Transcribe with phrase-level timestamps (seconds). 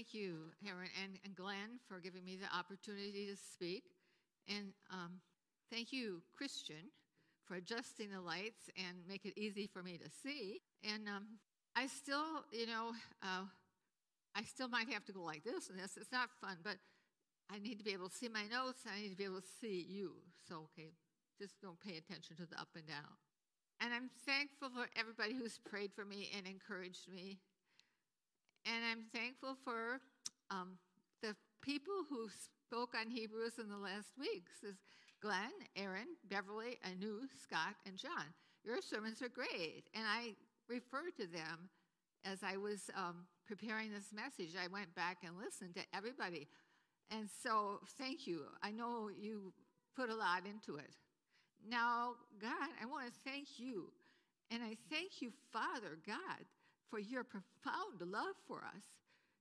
[0.00, 3.82] thank you, Aaron and, and Glenn, for giving me the opportunity to speak.
[4.48, 5.20] And um,
[5.70, 6.88] thank you, Christian,
[7.44, 10.62] for adjusting the lights and make it easy for me to see.
[10.82, 11.26] And um,
[11.76, 12.92] I still, you know,
[13.22, 13.44] uh,
[14.34, 15.98] I still might have to go like this and this.
[16.00, 16.76] It's not fun, but
[17.52, 18.80] I need to be able to see my notes.
[18.90, 20.12] I need to be able to see you.
[20.48, 20.92] So, okay,
[21.38, 23.20] just don't pay attention to the up and down.
[23.82, 27.40] And I'm thankful for everybody who's prayed for me and encouraged me.
[28.66, 30.00] And I'm thankful for
[30.50, 30.78] um,
[31.22, 32.28] the people who
[32.64, 34.62] spoke on Hebrews in the last weeks.
[34.62, 34.76] Is
[35.20, 38.32] Glenn, Aaron, Beverly, Anu, Scott, and John.
[38.64, 39.84] Your sermons are great.
[39.94, 40.34] And I
[40.68, 41.68] referred to them
[42.24, 44.54] as I was um, preparing this message.
[44.56, 46.48] I went back and listened to everybody.
[47.10, 48.44] And so, thank you.
[48.62, 49.52] I know you
[49.96, 50.94] put a lot into it.
[51.68, 53.92] Now, God, I want to thank you.
[54.50, 56.44] And I thank you, Father God,
[56.90, 58.84] for your profound love for us.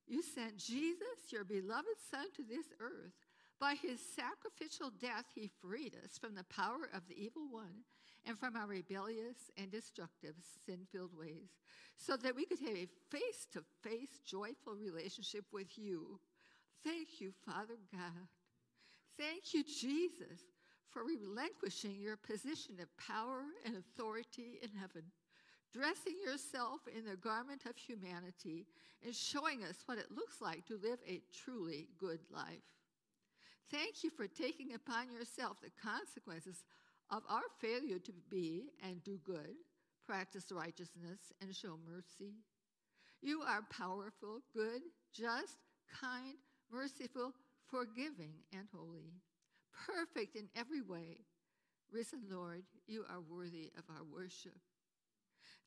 [0.08, 3.14] You sent Jesus, your beloved Son, to this earth.
[3.60, 7.84] By his sacrificial death, he freed us from the power of the evil one
[8.26, 11.50] and from our rebellious and destructive, sin filled ways,
[11.98, 16.20] so that we could have a face to face, joyful relationship with you.
[16.84, 18.28] Thank you, Father God.
[19.18, 20.40] Thank you, Jesus,
[20.90, 25.04] for relinquishing your position of power and authority in heaven,
[25.74, 28.66] dressing yourself in the garment of humanity,
[29.06, 32.68] and showing us what it looks like to live a truly good life.
[33.72, 36.64] Thank you for taking upon yourself the consequences
[37.10, 39.56] of our failure to be and do good,
[40.06, 42.34] practice righteousness, and show mercy.
[43.22, 44.82] You are powerful, good,
[45.14, 45.58] just,
[46.02, 46.36] kind,
[46.72, 47.34] merciful,
[47.70, 49.14] forgiving, and holy
[49.86, 51.18] perfect in every way.
[51.92, 54.60] Risen Lord, you are worthy of our worship.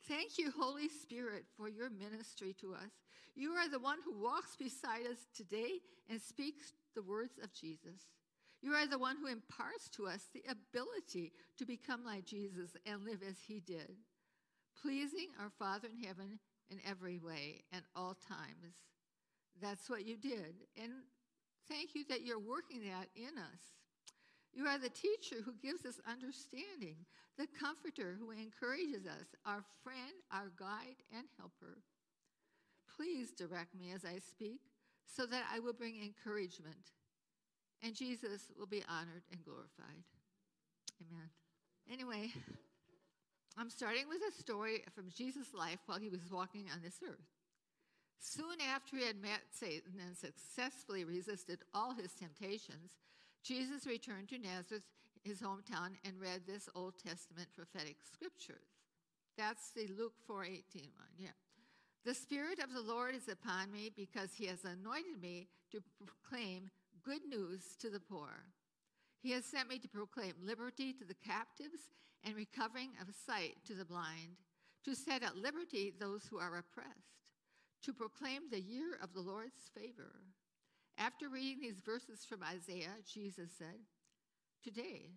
[0.08, 2.90] Thank you, Holy Spirit, for your ministry to us.
[3.34, 8.02] You are the one who walks beside us today and speaks the words of Jesus.
[8.60, 13.04] You are the one who imparts to us the ability to become like Jesus and
[13.04, 13.96] live as he did,
[14.80, 16.38] pleasing our Father in heaven
[16.70, 18.74] in every way and all times.
[19.60, 20.54] That's what you did.
[20.80, 20.92] And
[21.68, 23.60] thank you that you're working that in us.
[24.52, 26.96] You are the teacher who gives us understanding,
[27.38, 31.80] the comforter who encourages us, our friend, our guide, and helper.
[32.96, 34.60] Please direct me as I speak
[35.06, 36.92] so that I will bring encouragement
[37.82, 40.04] and Jesus will be honored and glorified.
[41.00, 41.28] Amen.
[41.90, 42.32] Anyway,
[43.58, 47.26] I'm starting with a story from Jesus' life while he was walking on this earth.
[48.20, 52.92] Soon after he had met Satan and successfully resisted all his temptations,
[53.42, 54.84] Jesus returned to Nazareth,
[55.24, 58.68] his hometown, and read this Old Testament prophetic scriptures.
[59.36, 61.14] That's the Luke 4:18 one.
[61.18, 61.34] Yeah.
[62.04, 66.70] The Spirit of the Lord is upon me because he has anointed me to proclaim
[67.02, 68.52] good news to the poor.
[69.20, 71.90] He has sent me to proclaim liberty to the captives
[72.24, 74.36] and recovering of sight to the blind,
[74.84, 77.22] to set at liberty those who are oppressed,
[77.82, 80.22] to proclaim the year of the Lord's favor.
[81.02, 83.74] After reading these verses from Isaiah, Jesus said,
[84.62, 85.10] Today,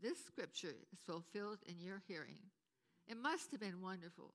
[0.00, 2.38] this scripture is fulfilled in your hearing.
[3.08, 4.34] It must have been wonderful.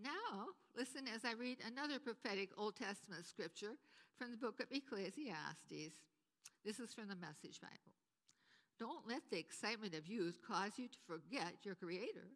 [0.00, 0.46] Now,
[0.78, 3.74] listen as I read another prophetic Old Testament scripture
[4.16, 5.96] from the book of Ecclesiastes.
[6.64, 7.98] This is from the Message Bible.
[8.78, 12.30] Don't let the excitement of youth cause you to forget your Creator.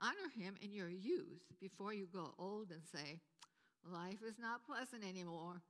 [0.00, 3.18] Honor Him in your youth before you grow old and say,
[3.84, 5.60] Life is not pleasant anymore.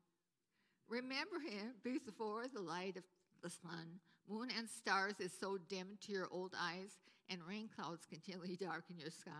[0.89, 3.05] Remember him before the light of
[3.43, 8.07] the sun, moon, and stars is so dim to your old eyes, and rain clouds
[8.09, 9.31] continually darken your sky.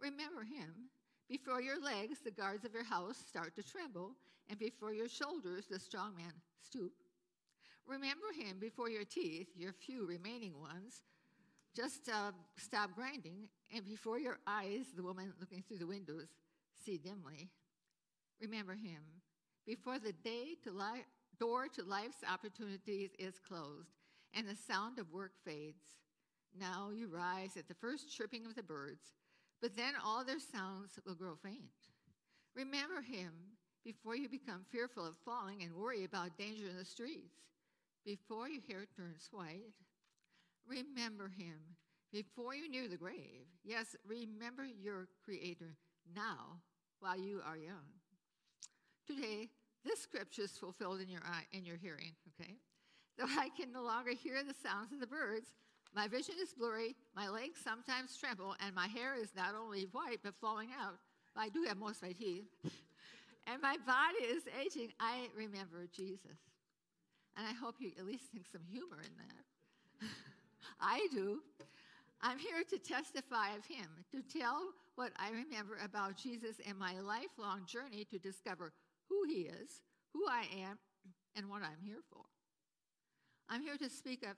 [0.00, 0.90] Remember him
[1.28, 4.12] before your legs, the guards of your house start to tremble,
[4.48, 6.92] and before your shoulders, the strong man stoop.
[7.86, 11.02] Remember him before your teeth, your few remaining ones,
[11.74, 16.28] just uh, stop grinding, and before your eyes, the woman looking through the windows,
[16.84, 17.48] see dimly.
[18.40, 19.02] Remember him
[19.66, 21.06] before the day to li-
[21.38, 23.94] door to life's opportunities is closed
[24.34, 25.84] and the sound of work fades.
[26.58, 29.14] Now you rise at the first chirping of the birds,
[29.60, 31.56] but then all their sounds will grow faint.
[32.54, 33.32] Remember him
[33.84, 37.34] before you become fearful of falling and worry about danger in the streets,
[38.04, 39.72] before your hair turns white.
[40.66, 41.58] Remember him
[42.12, 43.46] before you near the grave.
[43.64, 45.76] Yes, remember your Creator
[46.14, 46.60] now
[47.00, 48.01] while you are young.
[49.06, 49.48] Today,
[49.84, 52.54] this scripture is fulfilled in your eye, in your hearing, okay?
[53.18, 55.48] Though I can no longer hear the sounds of the birds,
[55.94, 60.20] my vision is blurry, my legs sometimes tremble, and my hair is not only white
[60.22, 60.98] but falling out.
[61.36, 62.44] I do have most of my teeth.
[63.46, 66.38] and my body is aging, I remember Jesus.
[67.36, 70.08] And I hope you at least think some humor in that.
[70.80, 71.40] I do.
[72.20, 74.60] I'm here to testify of him, to tell
[74.94, 78.72] what I remember about Jesus and my lifelong journey to discover
[79.12, 79.82] who he is,
[80.14, 80.78] who I am,
[81.36, 82.24] and what I'm here for.
[83.48, 84.36] I'm here to speak of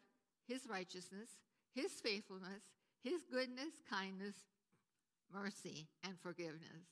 [0.49, 1.31] his righteousness,
[1.75, 2.63] his faithfulness,
[3.03, 4.35] his goodness, kindness,
[5.33, 6.91] mercy, and forgiveness.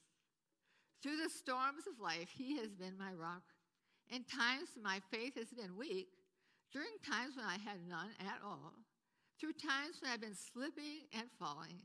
[1.03, 3.43] Through the storms of life, he has been my rock.
[4.09, 6.09] In times my faith has been weak,
[6.73, 8.75] during times when I had none at all,
[9.41, 11.79] through times when I've been slipping and falling,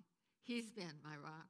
[0.44, 1.50] he's been my rock.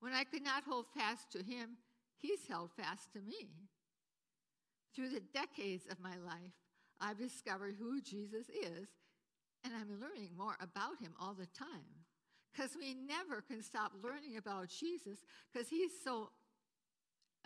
[0.00, 1.78] When I could not hold fast to him,
[2.22, 3.48] he's held fast to me.
[4.94, 6.56] Through the decades of my life,
[7.00, 8.88] I've discovered who Jesus is,
[9.64, 12.06] and I'm learning more about him all the time.
[12.52, 15.18] Because we never can stop learning about Jesus
[15.50, 16.30] because he's so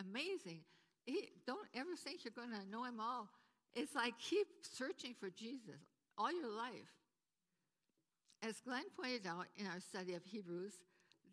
[0.01, 0.61] amazing.
[1.05, 3.29] He, don't ever think you're going to know him all.
[3.75, 5.81] It's like keep searching for Jesus
[6.19, 6.91] all your life.
[8.43, 10.75] As Glenn pointed out in our study of Hebrews,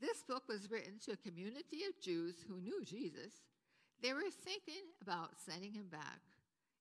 [0.03, 3.31] this book was written to a community of Jews who knew Jesus.
[4.01, 6.19] They were thinking about sending him back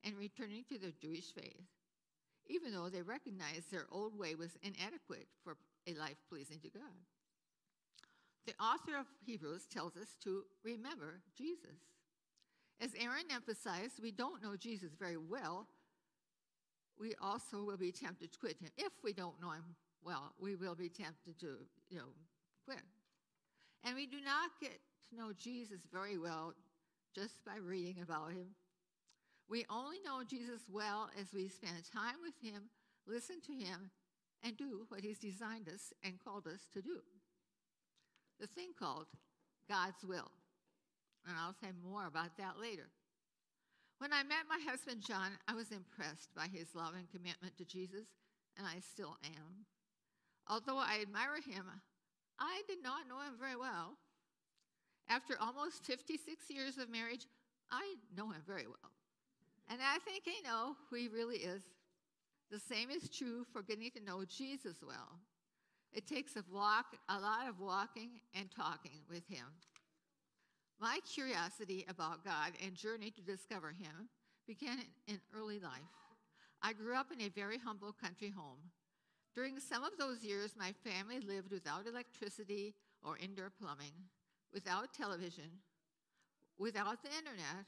[0.03, 1.71] and returning to their Jewish faith,
[2.49, 6.99] even though they recognized their old way was inadequate for a life pleasing to God.
[8.45, 11.79] The author of Hebrews tells us to remember Jesus.
[12.81, 15.69] As Aaron emphasized, we don't know Jesus very well.
[16.99, 18.71] We also will be tempted to quit him.
[18.77, 21.59] If we don't know him well, we will be tempted to,
[21.89, 22.09] you know,
[22.67, 22.83] quit.
[23.85, 24.79] And we do not get
[25.11, 26.55] to know Jesus very well
[27.15, 28.55] just by reading about him.
[29.49, 32.71] We only know Jesus well as we spend time with him,
[33.07, 33.91] listen to him,
[34.43, 37.01] and do what he's designed us and called us to do.
[38.41, 39.07] The thing called
[39.69, 40.31] God's will.
[41.27, 42.89] And I'll say more about that later.
[43.99, 47.65] When I met my husband John, I was impressed by his love and commitment to
[47.65, 48.09] Jesus,
[48.59, 49.67] and I still am.
[50.49, 51.67] Although I admire him,
[52.43, 53.95] I did not know him very well.
[55.09, 57.27] After almost 56 years of marriage,
[57.71, 58.91] I know him very well.
[59.71, 61.63] And I think I know who he really is.
[62.51, 65.21] The same is true for getting to know Jesus well.
[65.93, 69.47] It takes a, walk, a lot of walking and talking with him.
[70.81, 74.09] My curiosity about God and journey to discover him
[74.49, 75.81] began in early life.
[76.61, 78.59] I grew up in a very humble country home.
[79.35, 83.95] During some of those years, my family lived without electricity or indoor plumbing,
[84.53, 85.63] without television,
[86.59, 87.67] without the internet,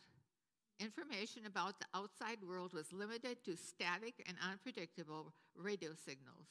[0.81, 6.49] Information about the outside world was limited to static and unpredictable radio signals.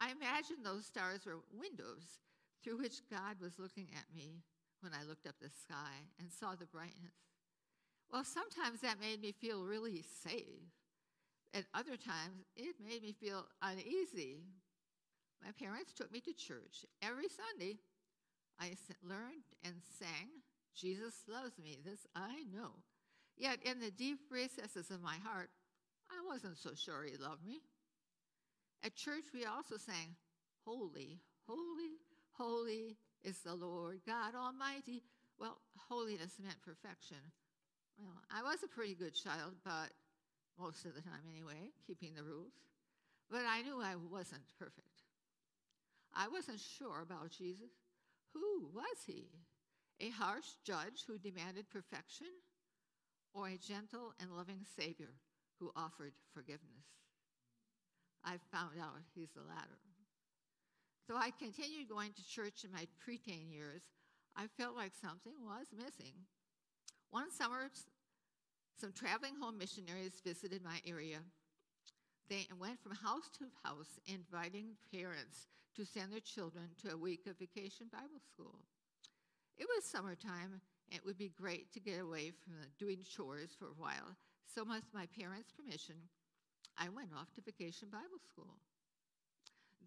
[0.00, 2.18] I imagined those stars were windows
[2.62, 4.42] through which God was looking at me
[4.80, 7.14] when I looked up the sky and saw the brightness.
[8.12, 10.74] Well, sometimes that made me feel really safe.
[11.54, 14.42] At other times, it made me feel uneasy.
[15.40, 17.78] My parents took me to church every Sunday.
[18.58, 18.74] I
[19.04, 20.42] learned and sang,
[20.74, 21.78] Jesus loves me.
[21.84, 22.82] This I know.
[23.36, 25.50] Yet in the deep recesses of my heart,
[26.10, 27.60] I wasn't so sure he loved me.
[28.82, 30.16] At church, we also sang,
[30.64, 31.98] Holy, holy,
[32.32, 35.04] holy is the Lord God Almighty.
[35.38, 35.58] Well,
[35.88, 37.18] holiness meant perfection.
[37.98, 39.90] Well, I was a pretty good child, but
[40.58, 42.52] most of the time anyway, keeping the rules.
[43.30, 45.02] But I knew I wasn't perfect.
[46.14, 47.72] I wasn't sure about Jesus.
[48.34, 49.28] Who was he?
[50.00, 52.28] A harsh judge who demanded perfection?
[53.34, 55.10] or a gentle and loving Savior
[55.58, 56.86] who offered forgiveness.
[58.24, 59.82] I found out he's the latter.
[61.06, 63.82] So I continued going to church in my preteen years.
[64.36, 66.14] I felt like something was missing.
[67.10, 67.68] One summer,
[68.76, 71.18] some traveling home missionaries visited my area.
[72.28, 77.26] They went from house to house inviting parents to send their children to a week
[77.26, 78.60] of vacation Bible school.
[79.56, 83.66] It was summertime, and it would be great to get away from doing chores for
[83.66, 84.16] a while.
[84.52, 85.96] So, with my parents' permission,
[86.78, 88.56] I went off to vacation Bible school.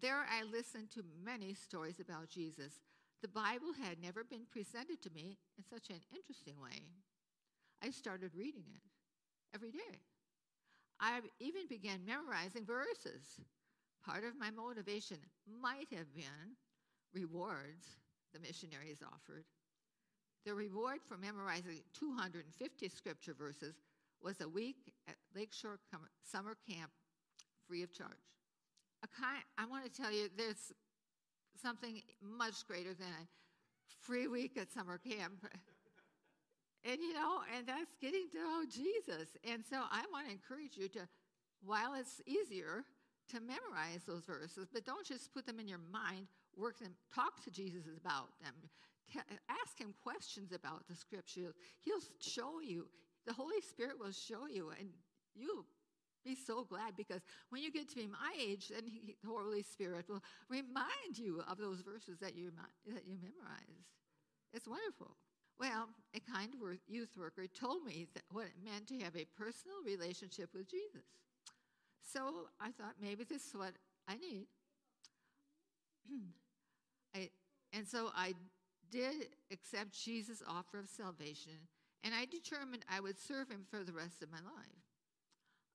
[0.00, 2.80] There, I listened to many stories about Jesus.
[3.20, 6.86] The Bible had never been presented to me in such an interesting way.
[7.82, 8.80] I started reading it
[9.54, 10.00] every day.
[11.00, 13.40] I even began memorizing verses.
[14.04, 15.18] Part of my motivation
[15.60, 16.56] might have been
[17.14, 17.98] rewards
[18.32, 19.44] the missionaries offered.
[20.44, 23.74] The reward for memorizing 250 scripture verses
[24.22, 25.78] was a week at Lakeshore
[26.24, 26.90] Summer Camp
[27.66, 28.10] free of charge.
[29.16, 30.72] Kind, I want to tell you, there's
[31.60, 33.26] something much greater than a
[34.00, 35.34] free week at summer camp.
[36.84, 39.36] And you know, and that's getting to know Jesus.
[39.44, 41.08] And so I want to encourage you to,
[41.64, 42.84] while it's easier
[43.30, 47.42] to memorize those verses, but don't just put them in your mind, work them, talk
[47.44, 48.54] to Jesus about them.
[49.48, 51.54] ask him questions about the scriptures.
[51.80, 52.86] He'll show you.
[53.26, 54.88] The Holy Spirit will show you, and
[55.34, 55.66] you'll
[56.24, 59.62] be so glad because when you get to be my age, then he, the Holy
[59.62, 62.50] Spirit will remind you of those verses that you,
[62.86, 63.88] that you memorized.
[64.52, 65.16] It's wonderful.
[65.58, 66.54] Well, a kind
[66.86, 71.06] youth worker told me what it meant to have a personal relationship with Jesus.
[72.02, 73.72] So I thought maybe this is what
[74.06, 74.46] I need.
[77.14, 77.30] I,
[77.72, 78.34] and so I
[78.90, 81.68] did accept Jesus' offer of salvation,
[82.04, 84.84] and I determined I would serve him for the rest of my life.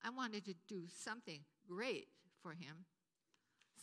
[0.03, 2.07] I wanted to do something great
[2.41, 2.85] for him.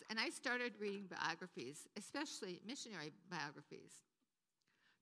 [0.08, 3.92] And I started reading biographies, especially missionary biographies.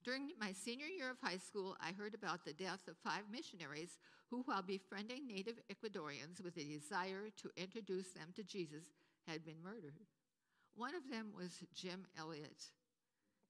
[0.08, 3.98] During my senior year of high school, I heard about the death of five missionaries
[4.30, 8.84] who, while befriending native Ecuadorians with a desire to introduce them to Jesus,
[9.26, 10.00] had been murdered.
[10.74, 12.70] One of them was Jim Elliot.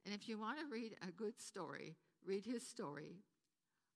[0.04, 1.94] And if you want to read a good story,
[2.26, 3.18] read his story.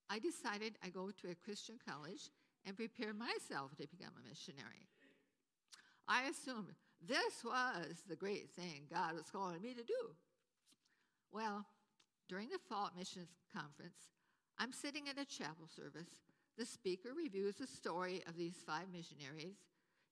[0.09, 2.31] I decided I go to a Christian college
[2.64, 4.87] and prepare myself to become a missionary.
[6.07, 10.14] I assumed this was the great thing God was calling me to do.
[11.33, 11.66] Well,
[12.29, 14.11] during the fall missions conference,
[14.59, 16.11] I'm sitting at a chapel service.
[16.59, 19.57] The speaker reviews the story of these five missionaries.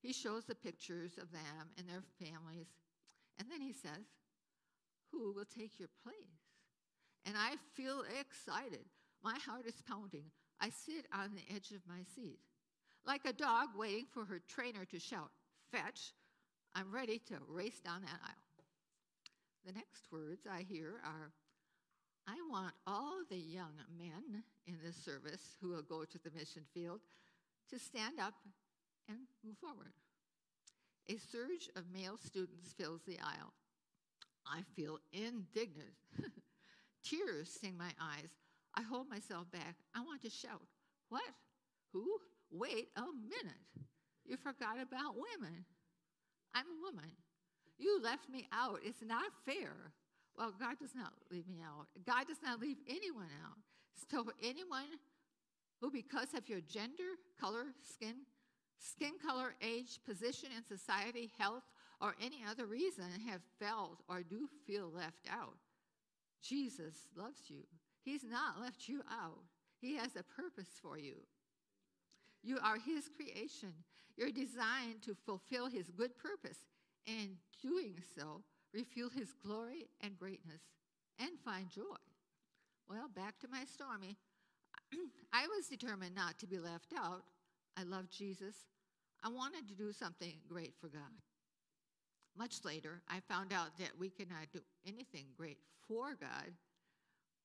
[0.01, 2.69] He shows the pictures of them and their families.
[3.39, 4.07] And then he says,
[5.13, 6.15] Who will take your place?
[7.27, 8.87] And I feel excited.
[9.23, 10.25] My heart is pounding.
[10.61, 12.39] I sit on the edge of my seat.
[13.07, 15.31] Like a dog waiting for her trainer to shout,
[15.71, 16.13] Fetch,
[16.75, 18.51] I'm ready to race down that aisle.
[19.67, 21.33] The next words I hear are,
[22.31, 26.63] I want all the young men in this service who will go to the mission
[26.73, 27.01] field
[27.71, 28.35] to stand up
[29.09, 29.95] and move forward.
[31.09, 33.53] A surge of male students fills the aisle.
[34.47, 35.97] I feel indignant.
[37.05, 38.31] Tears sting my eyes.
[38.77, 39.75] I hold myself back.
[39.97, 40.63] I want to shout,
[41.09, 41.23] What?
[41.93, 42.07] Who?
[42.53, 43.67] Wait a minute.
[44.25, 45.65] You forgot about women.
[46.55, 47.11] I'm a woman.
[47.77, 48.79] You left me out.
[48.85, 49.93] It's not fair.
[50.41, 51.87] Well, God does not leave me out.
[52.07, 53.59] God does not leave anyone out.
[54.11, 54.89] So, anyone
[55.83, 58.15] who, because of your gender, color, skin,
[58.79, 61.65] skin color, age, position in society, health,
[62.01, 65.59] or any other reason have felt or do feel left out,
[66.43, 67.65] Jesus loves you.
[68.03, 69.43] He's not left you out.
[69.79, 71.17] He has a purpose for you.
[72.43, 73.75] You are His creation.
[74.17, 76.57] You're designed to fulfill His good purpose.
[77.07, 78.43] And doing so,
[78.73, 80.63] reveal His glory and greatness
[81.19, 82.01] and find joy.
[82.89, 84.17] Well, back to my stormy.
[85.33, 87.23] I was determined not to be left out.
[87.77, 88.57] I loved Jesus.
[89.23, 91.23] I wanted to do something great for God.
[92.37, 96.53] Much later, I found out that we cannot do anything great for God.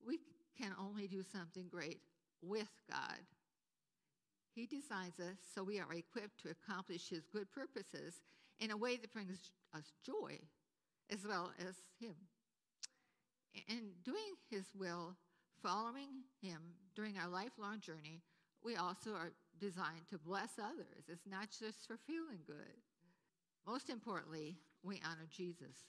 [0.06, 0.20] We
[0.58, 2.00] can only do something great
[2.42, 3.20] with God.
[4.54, 8.22] He designs us so we are equipped to accomplish His good purposes
[8.60, 10.40] in a way that brings us joy
[11.12, 12.16] as well as Him.
[13.68, 15.16] In doing His will,
[15.62, 16.10] following
[16.42, 16.62] Him
[16.96, 18.22] during our lifelong journey,
[18.64, 21.06] we also are designed to bless others.
[21.08, 22.82] It's not just for feeling good.
[23.66, 25.88] Most importantly, we honor Jesus.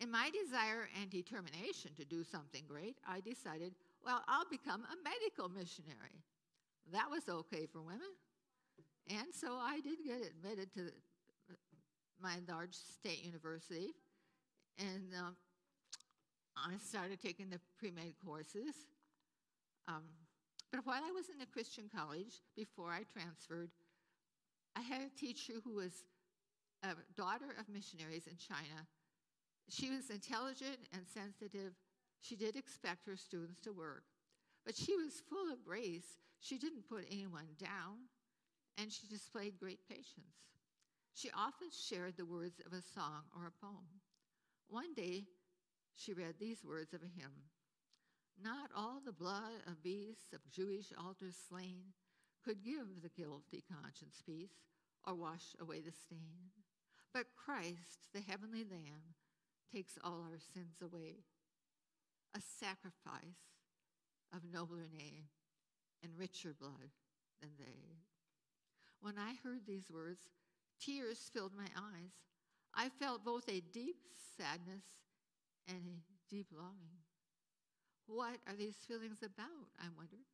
[0.00, 5.02] In my desire and determination to do something great, I decided, well, I'll become a
[5.02, 6.22] medical missionary.
[6.92, 8.12] That was okay for women.
[9.08, 10.90] And so I did get admitted to
[12.20, 13.94] my large state university.
[14.78, 15.36] And um,
[16.56, 18.74] I started taking the pre med courses.
[19.88, 20.02] Um,
[20.72, 23.70] but while I was in the Christian college, before I transferred,
[24.74, 26.04] I had a teacher who was
[26.82, 28.86] a daughter of missionaries in China.
[29.68, 31.72] She was intelligent and sensitive.
[32.20, 34.04] She did expect her students to work.
[34.64, 36.18] But she was full of grace.
[36.40, 38.10] She didn't put anyone down,
[38.76, 40.36] and she displayed great patience.
[41.14, 43.88] She often shared the words of a song or a poem.
[44.68, 45.24] One day,
[45.94, 47.50] she read these words of a hymn
[48.42, 51.94] Not all the blood of beasts of Jewish altars slain
[52.44, 54.66] could give the guilty conscience peace
[55.06, 56.50] or wash away the stain.
[57.12, 59.14] But Christ, the heavenly Lamb,
[59.72, 61.24] takes all our sins away.
[62.34, 63.56] A sacrifice
[64.34, 65.24] of nobler name
[66.02, 66.90] and richer blood
[67.40, 67.96] than they.
[69.00, 70.28] When I heard these words,
[70.80, 72.12] tears filled my eyes.
[72.76, 73.96] I felt both a deep
[74.36, 74.84] sadness
[75.66, 77.00] and a deep longing.
[78.06, 79.70] What are these feelings about?
[79.80, 80.26] I wondered.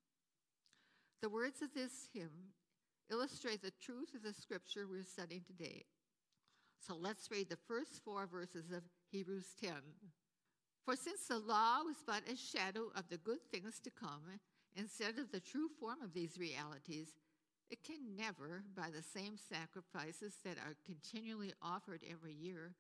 [1.23, 2.53] The words of this hymn
[3.11, 5.85] illustrate the truth of the scripture we're studying today.
[6.85, 9.73] So let's read the first four verses of Hebrews 10.
[10.85, 14.41] For since the law was but a shadow of the good things to come,
[14.75, 17.15] instead of the true form of these realities,
[17.73, 22.75] it can never, by the same sacrifices that are continually offered every year,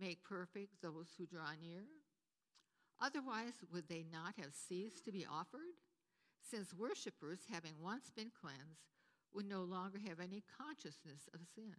[0.00, 1.84] make perfect those who draw near.
[3.00, 5.78] Otherwise, would they not have ceased to be offered?
[6.50, 8.90] Since worshippers, having once been cleansed,
[9.32, 11.76] would no longer have any consciousness of sin.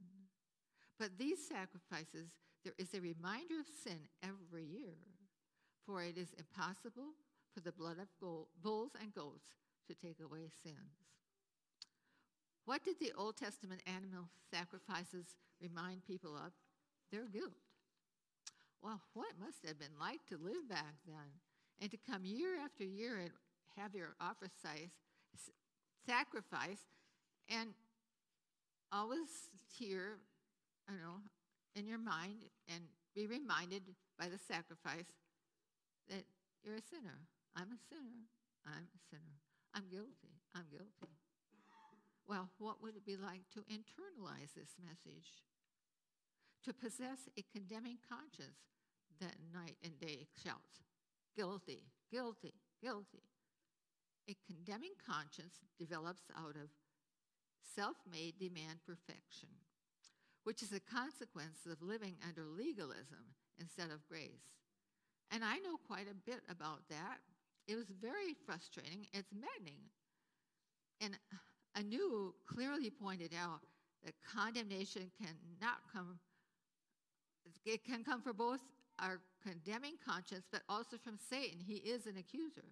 [0.98, 2.32] But these sacrifices,
[2.64, 4.96] there is a reminder of sin every year,
[5.86, 7.12] for it is impossible
[7.54, 8.08] for the blood of
[8.62, 9.52] bulls and goats
[9.88, 11.03] to take away sins.
[12.66, 15.26] What did the Old Testament animal sacrifices
[15.62, 16.54] remind people of?
[17.12, 17.54] Their guilt.
[18.82, 21.40] Well, what must it have been like to live back then
[21.80, 23.30] and to come year after year and
[23.78, 24.48] have your offer
[26.06, 26.82] sacrifice
[27.50, 27.70] and
[28.92, 30.18] always hear,
[30.90, 31.22] you know,
[31.76, 32.84] in your mind and
[33.16, 33.84] be reminded
[34.20, 35.12] by the sacrifice
[36.10, 36.24] that
[36.64, 37.28] you're a sinner.
[37.56, 38.26] I'm a sinner.
[38.66, 39.38] I'm a sinner.
[39.74, 40.34] I'm guilty.
[40.56, 41.14] I'm guilty.
[42.28, 45.44] Well, what would it be like to internalize this message?
[46.64, 48.72] To possess a condemning conscience
[49.20, 50.88] that night and day shouts,
[51.36, 53.24] guilty, guilty, guilty.
[54.30, 56.72] A condemning conscience develops out of
[57.76, 59.50] self made demand perfection,
[60.46, 64.56] which is a consequence of living under legalism instead of grace.
[65.32, 67.20] And I know quite a bit about that.
[67.68, 69.08] It was very frustrating.
[69.14, 69.92] It's maddening.
[71.02, 71.18] And
[71.78, 73.62] Anu clearly pointed out
[74.04, 76.20] that condemnation cannot come,
[77.66, 78.62] it can come for both
[79.00, 81.60] our condemning conscience, but also from Satan.
[81.60, 82.66] He is an accuser.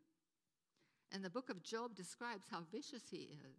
[1.12, 3.58] And the book of Job describes how vicious he is.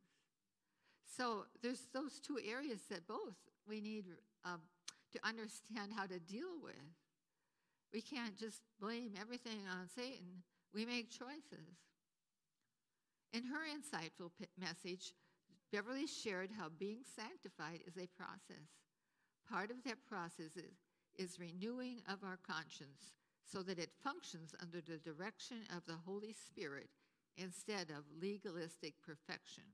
[1.16, 3.36] So there's those two areas that both
[3.68, 4.04] we need
[4.44, 4.60] um,
[5.12, 6.74] to understand how to deal with.
[7.92, 10.42] We can't just blame everything on Satan.
[10.72, 11.76] We make choices.
[13.34, 15.12] In her insightful message,
[15.72, 18.68] Beverly shared how being sanctified is a process.
[19.48, 20.76] Part of that process is,
[21.16, 23.14] is renewing of our conscience
[23.50, 26.90] so that it functions under the direction of the Holy Spirit
[27.38, 29.64] instead of legalistic perfection.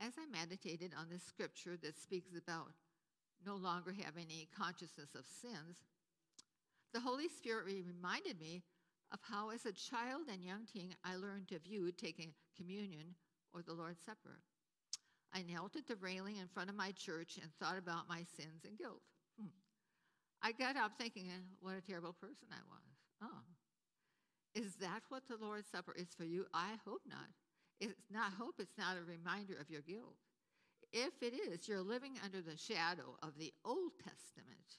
[0.00, 2.72] As I meditated on this scripture that speaks about
[3.46, 5.78] no longer having any consciousness of sins,
[6.92, 8.64] the Holy Spirit reminded me
[9.12, 13.14] of how, as a child and young teen, I learned to view taking communion
[13.54, 14.40] or the Lord's Supper.
[15.32, 18.64] I knelt at the railing in front of my church and thought about my sins
[18.66, 19.02] and guilt.
[19.40, 19.48] Hmm.
[20.42, 22.92] I got up thinking, what a terrible person I was.
[23.22, 23.42] Oh,
[24.54, 26.44] is that what the Lord's Supper is for you?
[26.52, 27.28] I hope not.
[27.80, 30.16] It's not hope, it's not a reminder of your guilt.
[30.92, 34.76] If it is, you're living under the shadow of the Old Testament.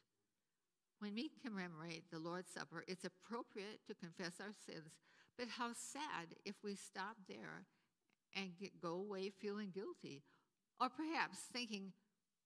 [0.99, 4.93] When we commemorate the Lord's Supper, it's appropriate to confess our sins,
[5.37, 7.65] but how sad if we stop there
[8.35, 10.23] and get, go away feeling guilty,
[10.79, 11.91] or perhaps thinking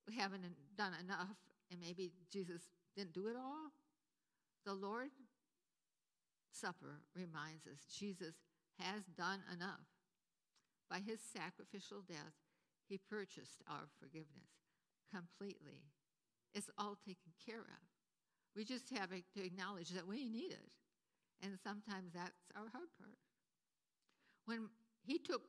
[0.07, 0.43] we haven't
[0.77, 1.37] done enough
[1.71, 2.61] and maybe Jesus
[2.95, 3.71] didn't do it all.
[4.65, 5.09] The Lord
[6.51, 8.35] Supper reminds us Jesus
[8.79, 9.85] has done enough.
[10.89, 12.35] By his sacrificial death,
[12.87, 14.49] he purchased our forgiveness
[15.13, 15.83] completely.
[16.53, 17.85] It's all taken care of.
[18.55, 20.71] We just have to acknowledge that we need it.
[21.43, 23.17] And sometimes that's our hard part.
[24.45, 24.69] When
[25.03, 25.41] he took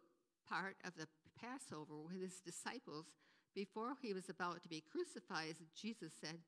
[0.49, 1.07] part of the
[1.41, 3.07] Passover with his disciples
[3.55, 6.39] before he was about to be crucified, Jesus said,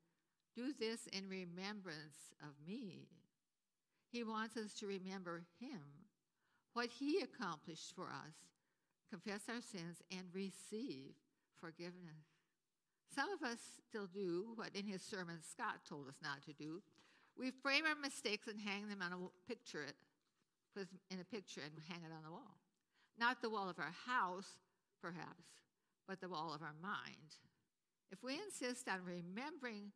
[0.54, 3.08] Do this in remembrance of me.
[4.10, 5.80] He wants us to remember him,
[6.72, 8.34] what he accomplished for us,
[9.10, 11.14] confess our sins, and receive
[11.60, 12.26] forgiveness.
[13.14, 13.58] Some of us
[13.88, 16.80] still do what in his sermon Scott told us not to do.
[17.36, 19.86] We frame our mistakes and hang them on a picture,
[20.76, 22.58] in a picture and hang it on the wall.
[23.18, 24.58] Not the wall of our house,
[25.02, 25.44] perhaps,
[26.08, 27.36] but the wall of our mind.
[28.10, 29.92] If we insist on remembering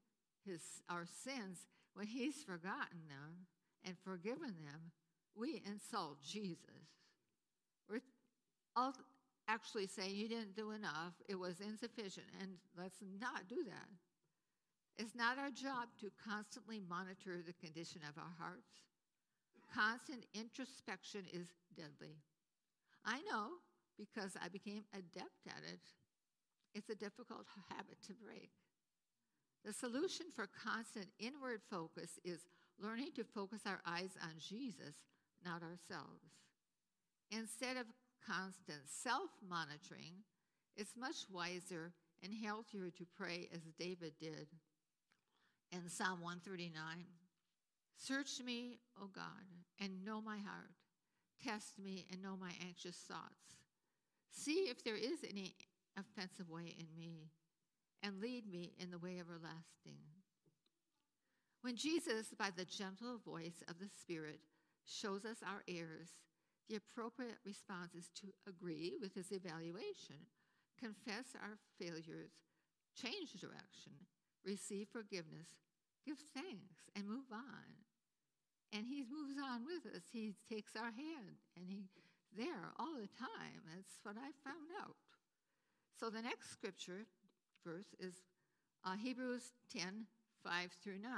[0.46, 3.46] his, our sins when he's forgotten them
[3.84, 4.92] and forgiven them,
[5.34, 6.92] we insult Jesus.
[7.88, 8.00] We're
[9.48, 13.88] actually saying you didn't do enough, it was insufficient, and let's not do that.
[14.96, 18.70] It's not our job to constantly monitor the condition of our hearts.
[19.74, 22.14] Constant introspection is deadly.
[23.04, 23.60] I know
[23.98, 25.80] because I became adept at it.
[26.74, 28.50] It's a difficult habit to break.
[29.64, 32.46] The solution for constant inward focus is
[32.78, 34.96] learning to focus our eyes on Jesus,
[35.44, 36.24] not ourselves.
[37.30, 37.86] Instead of
[38.26, 40.24] constant self monitoring,
[40.76, 44.48] it's much wiser and healthier to pray as David did
[45.72, 46.72] in Psalm 139
[47.96, 49.46] Search me, O God,
[49.80, 50.74] and know my heart.
[51.42, 53.56] Test me and know my anxious thoughts.
[54.30, 55.54] See if there is any
[55.96, 57.30] offensive way in me,
[58.02, 60.00] and lead me in the way everlasting.
[61.62, 64.40] When Jesus, by the gentle voice of the Spirit,
[64.84, 66.10] shows us our errors,
[66.68, 70.28] the appropriate response is to agree with his evaluation,
[70.78, 72.32] confess our failures,
[72.94, 73.92] change direction,
[74.44, 75.48] receive forgiveness,
[76.04, 77.84] give thanks, and move on.
[78.74, 80.02] And he moves on with us.
[80.12, 81.94] He takes our hand and he's
[82.36, 83.62] there all the time.
[83.70, 84.96] That's what I found out.
[85.98, 87.06] So the next scripture
[87.64, 88.14] verse is
[88.84, 90.06] uh, Hebrews 10
[90.42, 91.10] 5 through 9.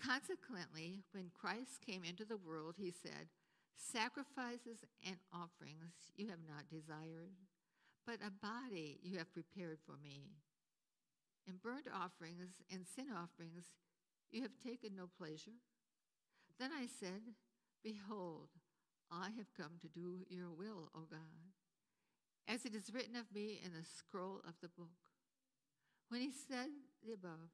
[0.00, 3.28] Consequently, when Christ came into the world, he said,
[3.76, 7.34] Sacrifices and offerings you have not desired,
[8.06, 10.30] but a body you have prepared for me.
[11.46, 13.66] And burnt offerings and sin offerings
[14.30, 15.58] you have taken no pleasure.
[16.58, 17.34] Then I said,
[17.82, 18.48] Behold,
[19.10, 21.54] I have come to do your will, O God,
[22.48, 24.98] as it is written of me in the scroll of the book.
[26.08, 26.70] When he said
[27.04, 27.50] the above,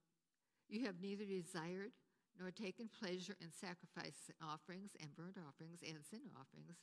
[0.69, 1.93] you have neither desired
[2.39, 6.79] nor taken pleasure in sacrifice offerings and burnt offerings and sin offerings.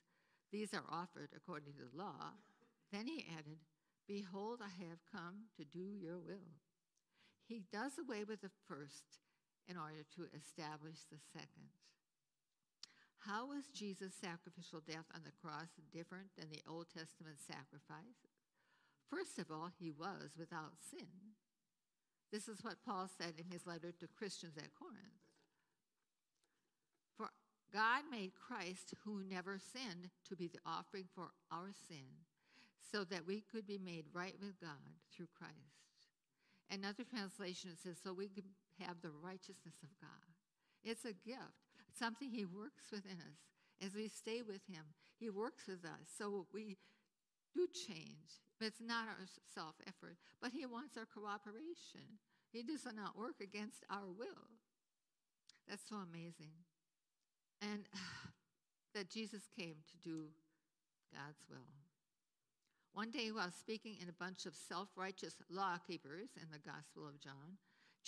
[0.52, 2.34] These are offered according to the law.
[2.92, 3.60] Then he added,
[4.08, 6.58] Behold, I have come to do your will.
[7.48, 9.20] He does away with the first
[9.70, 11.70] in order to establish the second.
[13.22, 18.26] How was Jesus' sacrificial death on the cross different than the Old Testament sacrifice?
[19.10, 21.38] First of all, he was without sin.
[22.32, 25.22] This is what Paul said in his letter to Christians at Corinth.
[27.18, 27.30] For
[27.74, 32.26] God made Christ, who never sinned, to be the offering for our sin,
[32.92, 35.54] so that we could be made right with God through Christ.
[36.72, 38.46] Another translation says, so we could
[38.86, 40.30] have the righteousness of God.
[40.84, 43.40] It's a gift, something He works within us.
[43.82, 44.84] As we stay with Him,
[45.20, 46.08] He works with us.
[46.18, 46.78] So we
[47.54, 48.44] do change.
[48.60, 52.20] But it's not our self effort, but He wants our cooperation.
[52.52, 54.50] He does not work against our will.
[55.68, 56.52] That's so amazing
[57.62, 57.86] and
[58.96, 60.28] that Jesus came to do
[61.14, 61.70] God's will.
[62.94, 67.08] One day, while speaking in a bunch of self righteous law keepers in the Gospel
[67.08, 67.58] of John,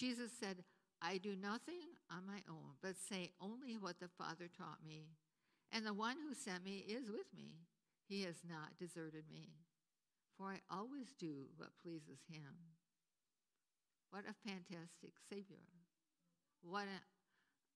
[0.01, 0.63] Jesus said,
[0.99, 5.09] I do nothing on my own, but say only what the Father taught me.
[5.71, 7.67] And the one who sent me is with me.
[8.09, 9.53] He has not deserted me,
[10.35, 12.73] for I always do what pleases him.
[14.09, 15.69] What a fantastic Savior.
[16.63, 17.05] What an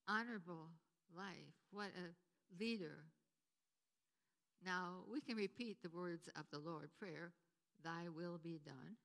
[0.07, 0.71] honorable
[1.15, 1.53] life.
[1.71, 3.05] What a leader.
[4.65, 7.33] Now, we can repeat the words of the Lord prayer,
[7.83, 8.97] Thy will be done,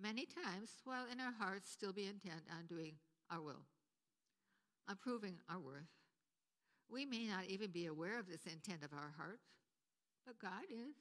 [0.00, 2.94] many times while in our hearts still be intent on doing
[3.30, 3.66] our will,
[4.88, 5.90] on proving our worth.
[6.90, 9.40] We may not even be aware of this intent of our heart,
[10.24, 10.96] but God is.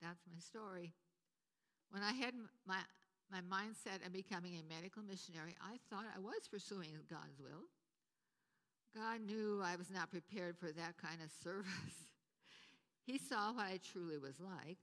[0.00, 0.92] That's my story.
[1.90, 2.34] When I had
[2.66, 2.80] my,
[3.30, 7.70] my mindset of becoming a medical missionary, I thought I was pursuing God's will.
[8.94, 12.10] God knew I was not prepared for that kind of service.
[13.06, 14.78] he saw what I truly was like.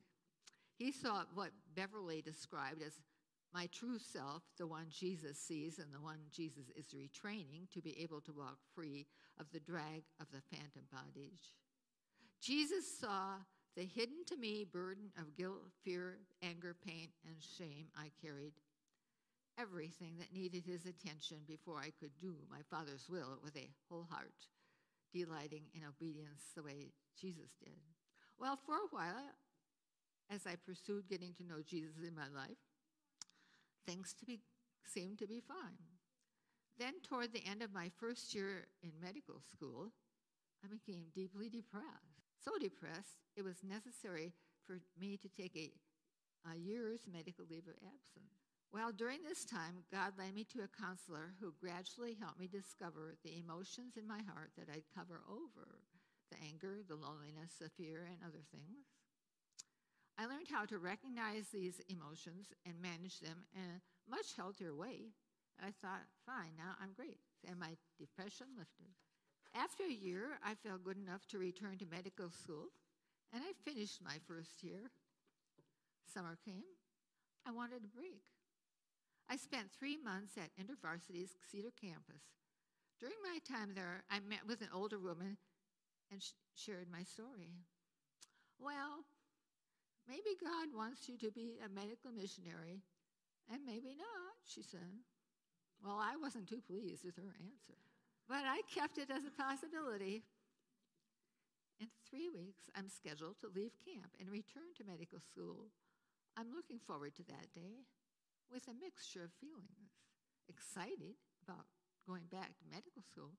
[0.80, 2.94] He saw what Beverly described as
[3.54, 8.00] my true self, the one Jesus sees and the one Jesus is retraining to be
[8.02, 9.06] able to walk free
[9.40, 11.58] of the drag of the phantom bondage.
[12.42, 13.34] Jesus saw
[13.76, 18.54] the hidden to me burden of guilt, fear, anger, pain, and shame I carried
[19.60, 24.08] everything that needed his attention before I could do my Father's will with a whole
[24.10, 24.48] heart,
[25.12, 27.76] delighting in obedience the way Jesus did.
[28.40, 29.34] Well, for a while,
[30.30, 32.58] as I pursued getting to know Jesus in my life,
[33.86, 34.40] things to be,
[34.86, 35.98] seemed to be fine.
[36.78, 39.92] Then, toward the end of my first year in medical school,
[40.64, 42.24] I became deeply depressed.
[42.40, 44.34] So depressed, it was necessary
[44.66, 45.72] for me to take a,
[46.50, 48.40] a year's medical leave of absence.
[48.72, 53.18] Well, during this time, God led me to a counselor who gradually helped me discover
[53.26, 55.82] the emotions in my heart that I'd cover over
[56.30, 58.99] the anger, the loneliness, the fear, and other things.
[60.20, 65.16] I learned how to recognize these emotions and manage them in a much healthier way.
[65.64, 67.20] I thought, fine, now I'm great.
[67.48, 68.92] And my depression lifted.
[69.56, 72.68] After a year, I felt good enough to return to medical school,
[73.32, 74.92] and I finished my first year.
[76.14, 76.68] Summer came.
[77.48, 78.24] I wanted a break.
[79.30, 82.24] I spent three months at InterVarsity's Cedar campus.
[83.00, 85.38] During my time there, I met with an older woman
[86.12, 87.56] and sh- shared my story.
[88.60, 89.06] Well,
[90.10, 92.82] maybe God wants you to be a medical missionary,
[93.46, 95.06] and maybe not, she said.
[95.86, 97.78] Well, I wasn't too pleased with her answer,
[98.28, 100.26] but I kept it as a possibility.
[101.80, 105.72] In three weeks, I'm scheduled to leave camp and return to medical school.
[106.36, 107.88] I'm looking forward to that day
[108.52, 109.94] with a mixture of feelings
[110.50, 111.70] excited about
[112.04, 113.38] going back to medical school,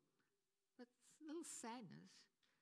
[0.78, 2.14] but a little sadness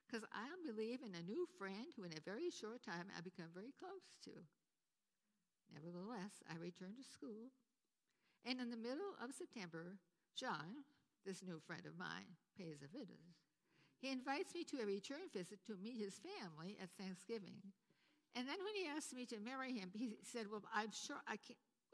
[0.09, 3.53] because I believe in a new friend who, in a very short time, I become
[3.53, 4.33] very close to.
[5.68, 7.53] Nevertheless, I return to school,
[8.49, 10.01] and in the middle of September,
[10.33, 10.88] John,
[11.27, 13.21] this new friend of mine, pays a visit.
[14.01, 17.61] He invites me to a return visit to meet his family at Thanksgiving.
[18.33, 21.37] And then when he asked me to marry him, he said, Well, I'm sure I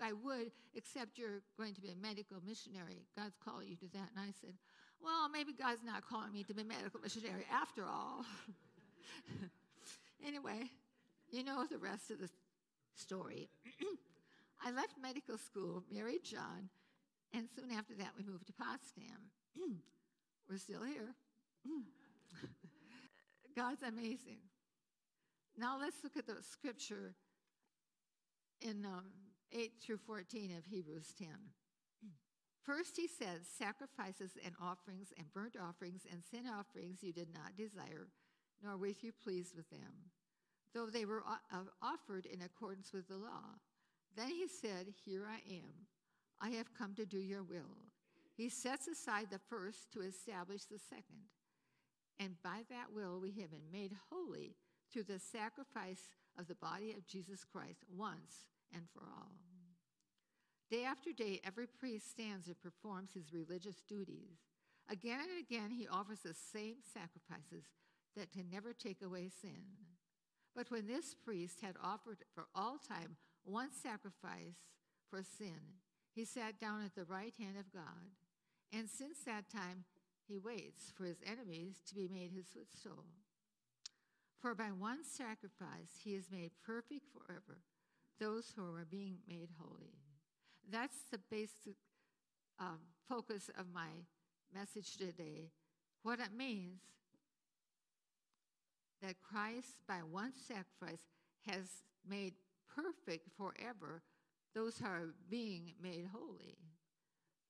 [0.02, 3.06] I would, except you're going to be a medical missionary.
[3.16, 4.10] God's called you to that.
[4.14, 4.54] And I said,
[5.04, 8.24] Well, maybe God's not calling me to be medical missionary after all.
[10.26, 10.70] anyway,
[11.30, 12.30] you know the rest of the
[12.94, 13.50] story.
[14.64, 16.70] I left medical school, married John,
[17.34, 19.28] and soon after that, we moved to Potsdam.
[20.48, 21.14] We're still here.
[23.56, 24.38] God's amazing.
[25.58, 27.14] Now let's look at the scripture
[28.62, 29.04] in um,
[29.52, 31.28] 8 through 14 of Hebrews 10.
[32.64, 37.56] First, he says, Sacrifices and offerings and burnt offerings and sin offerings you did not
[37.56, 38.08] desire,
[38.62, 40.10] nor were you pleased with them,
[40.74, 43.60] though they were uh, offered in accordance with the law.
[44.16, 45.86] Then he said, Here I am.
[46.40, 47.76] I have come to do your will.
[48.34, 51.28] He sets aside the first to establish the second.
[52.18, 54.56] And by that will, we have been made holy
[54.92, 59.32] through the sacrifice of the body of Jesus Christ once and for all.
[60.70, 64.38] Day after day, every priest stands and performs his religious duties.
[64.90, 67.64] Again and again, he offers the same sacrifices
[68.16, 69.64] that can never take away sin.
[70.54, 74.56] But when this priest had offered for all time one sacrifice
[75.10, 75.80] for sin,
[76.14, 78.12] he sat down at the right hand of God.
[78.72, 79.84] And since that time,
[80.26, 83.04] he waits for his enemies to be made his footstool.
[84.40, 87.58] For by one sacrifice, he has made perfect forever
[88.20, 90.03] those who are being made holy.
[90.70, 91.76] That's the basic
[92.58, 93.88] um, focus of my
[94.54, 95.50] message today.
[96.02, 96.80] What it means
[99.02, 101.02] that Christ, by one sacrifice,
[101.46, 102.34] has made
[102.74, 104.02] perfect forever
[104.54, 106.56] those who are being made holy.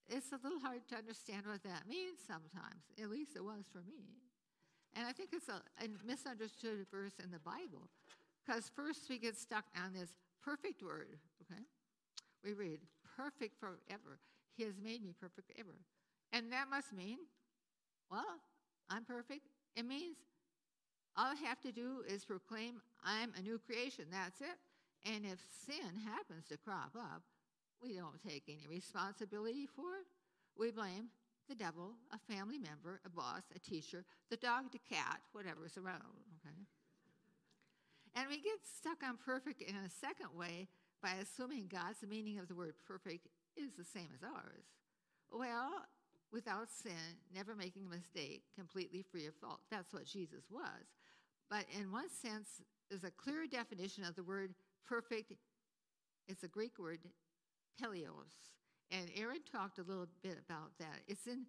[0.09, 2.85] It's a little hard to understand what that means sometimes.
[3.01, 4.19] At least it was for me.
[4.97, 7.89] And I think it's a, a misunderstood verse in the Bible.
[8.45, 10.11] Because first we get stuck on this
[10.43, 11.63] perfect word, okay?
[12.45, 12.81] We read,
[13.17, 14.19] perfect forever.
[14.57, 15.75] He has made me perfect forever.
[16.33, 17.19] And that must mean,
[18.11, 18.41] well,
[18.91, 19.43] I'm perfect.
[19.77, 20.17] It means
[21.17, 24.07] all I have to do is proclaim I'm a new creation.
[24.11, 24.59] That's it.
[25.05, 27.23] And if sin happens to crop up,
[27.83, 30.07] we don't take any responsibility for it.
[30.59, 31.09] We blame
[31.49, 36.17] the devil, a family member, a boss, a teacher, the dog, the cat, whatever's around,
[36.41, 36.57] okay?
[38.15, 40.69] And we get stuck on perfect in a second way
[41.05, 44.65] by assuming God's meaning of the word perfect is the same as ours.
[45.31, 45.85] Well,
[46.33, 49.61] without sin, never making a mistake, completely free of fault.
[49.71, 50.89] That's what Jesus was.
[51.51, 54.55] But in one sense, there's a clear definition of the word
[54.89, 55.35] perfect.
[56.27, 57.01] It's a Greek word,
[57.79, 58.33] teleos.
[58.91, 61.01] And Aaron talked a little bit about that.
[61.07, 61.45] It's in,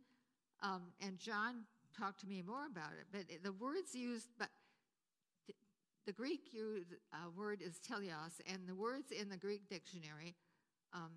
[0.63, 1.63] um, and John
[1.97, 3.07] talked to me more about it.
[3.09, 4.49] But the words used, but
[6.05, 6.41] the Greek
[7.13, 10.35] uh, word is teleos, and the words in the Greek dictionary
[10.93, 11.11] um,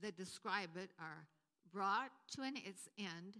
[0.00, 1.26] that describe it are
[1.72, 3.38] brought to an its end,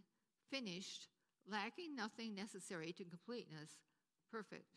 [0.50, 1.06] finished,
[1.50, 3.70] lacking nothing necessary to completeness,
[4.30, 4.76] perfect.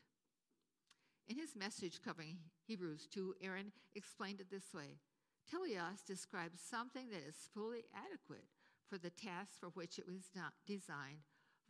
[1.28, 2.38] In his message covering
[2.68, 5.00] Hebrews 2, Aaron explained it this way
[5.52, 8.46] Teleos describes something that is fully adequate
[8.88, 10.30] for the task for which it was
[10.68, 11.26] designed,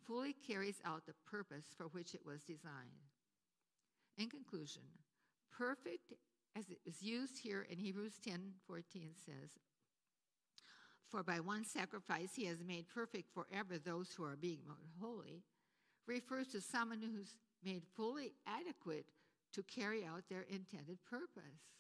[0.06, 3.15] fully carries out the purpose for which it was designed.
[4.18, 4.84] In conclusion,
[5.52, 6.14] perfect
[6.58, 9.52] as it is used here in Hebrews 10 14 says,
[11.10, 15.44] For by one sacrifice he has made perfect forever those who are being made holy,
[16.08, 19.08] refers to someone who's made fully adequate
[19.54, 21.76] to carry out their intended purpose.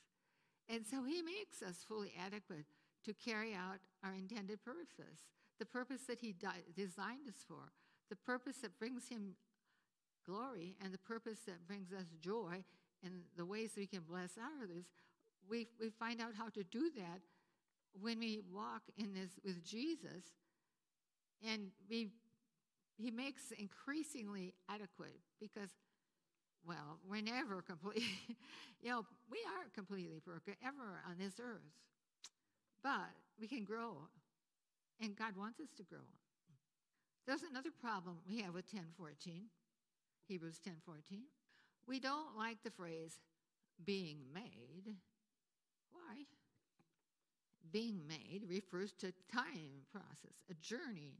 [0.68, 2.66] And so he makes us fully adequate
[3.06, 5.22] to carry out our intended purpose,
[5.60, 6.36] the purpose that he
[6.76, 7.72] designed us for,
[8.10, 9.36] the purpose that brings him
[10.26, 12.64] glory and the purpose that brings us joy
[13.04, 14.86] and the ways we can bless others,
[15.50, 17.22] we, we find out how to do that
[18.00, 20.34] when we walk in this with Jesus
[21.44, 22.10] and we
[22.98, 25.70] he makes increasingly adequate because,
[26.66, 28.08] well, we're never completely,
[28.82, 31.76] you know, we aren't completely perfect ever on this earth,
[32.82, 33.98] but we can grow,
[35.02, 36.08] and God wants us to grow.
[37.28, 39.48] There's another problem we have with 1014,
[40.28, 41.24] Hebrews 1014.
[41.88, 43.20] We don't like the phrase
[43.84, 44.96] being made.
[45.92, 46.26] Why?
[47.72, 51.20] Being made refers to time process, a journey.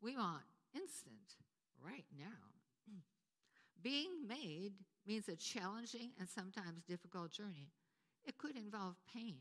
[0.00, 0.42] We want
[0.74, 1.36] instant,
[1.84, 2.50] right now.
[3.82, 4.72] Being made
[5.06, 7.72] means a challenging and sometimes difficult journey.
[8.24, 9.40] It could involve pain.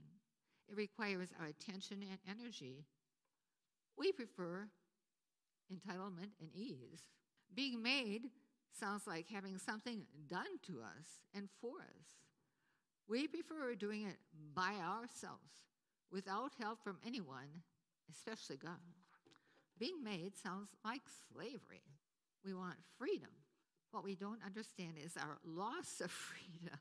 [0.68, 2.86] It requires our attention and energy.
[3.98, 4.70] We prefer
[5.72, 7.02] entitlement and ease.
[7.54, 8.30] Being made
[8.78, 12.08] sounds like having something done to us and for us.
[13.08, 14.18] We prefer doing it
[14.54, 15.66] by ourselves
[16.12, 17.64] without help from anyone,
[18.12, 18.78] especially God.
[19.80, 21.02] Being made sounds like
[21.34, 21.84] slavery.
[22.44, 23.30] We want freedom.
[23.92, 26.78] What we don't understand is our loss of freedom.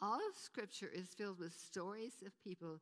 [0.00, 2.80] All of Scripture is filled with stories of people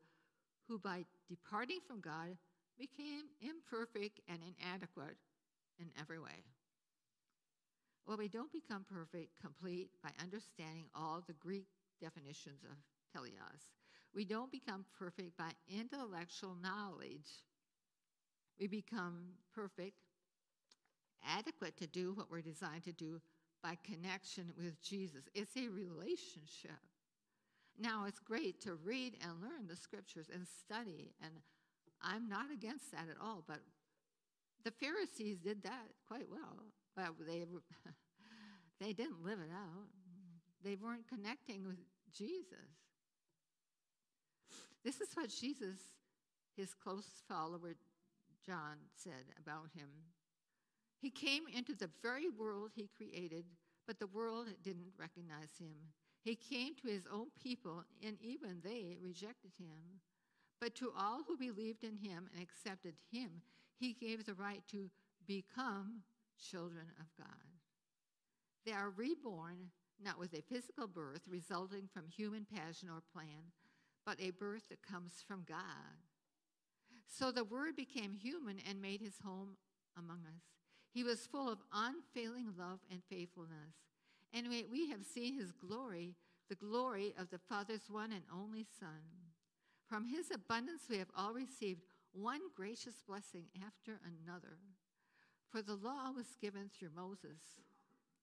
[0.69, 2.37] who, by departing from God,
[2.79, 5.17] became imperfect and inadequate
[5.79, 6.45] in every way.
[8.07, 11.67] Well, we don't become perfect, complete by understanding all the Greek
[12.01, 12.77] definitions of
[13.17, 13.73] teleos.
[14.15, 17.29] We don't become perfect by intellectual knowledge
[18.59, 19.99] we become perfect,
[21.27, 23.21] adequate to do what we're designed to do
[23.63, 25.25] by connection with Jesus.
[25.35, 26.79] It's a relationship.
[27.79, 31.33] Now, it's great to read and learn the scriptures and study, and
[32.01, 33.61] I'm not against that at all, but
[34.65, 37.45] the Pharisees did that quite well, but they,
[38.81, 39.89] they didn't live it out.
[40.63, 41.77] They weren't connecting with
[42.17, 42.71] Jesus.
[44.85, 45.79] This is what Jesus,
[46.57, 47.75] his close follower,
[48.45, 49.89] John said about him.
[51.01, 53.45] He came into the very world he created,
[53.87, 55.75] but the world didn't recognize him.
[56.23, 60.01] He came to his own people, and even they rejected him.
[60.61, 63.43] But to all who believed in him and accepted him,
[63.79, 64.89] he gave the right to
[65.27, 66.03] become
[66.39, 67.27] children of God.
[68.65, 69.71] They are reborn
[70.03, 73.53] not with a physical birth resulting from human passion or plan,
[74.05, 75.57] but a birth that comes from God.
[77.07, 79.57] So the Word became human and made his home
[79.97, 80.43] among us.
[80.93, 83.75] He was full of unfailing love and faithfulness.
[84.33, 86.15] And we, have seen his glory,
[86.49, 89.03] the glory of the Father's one and only Son.
[89.89, 94.59] From his abundance we have all received one gracious blessing after another.
[95.55, 97.63] For the law was given through Moses,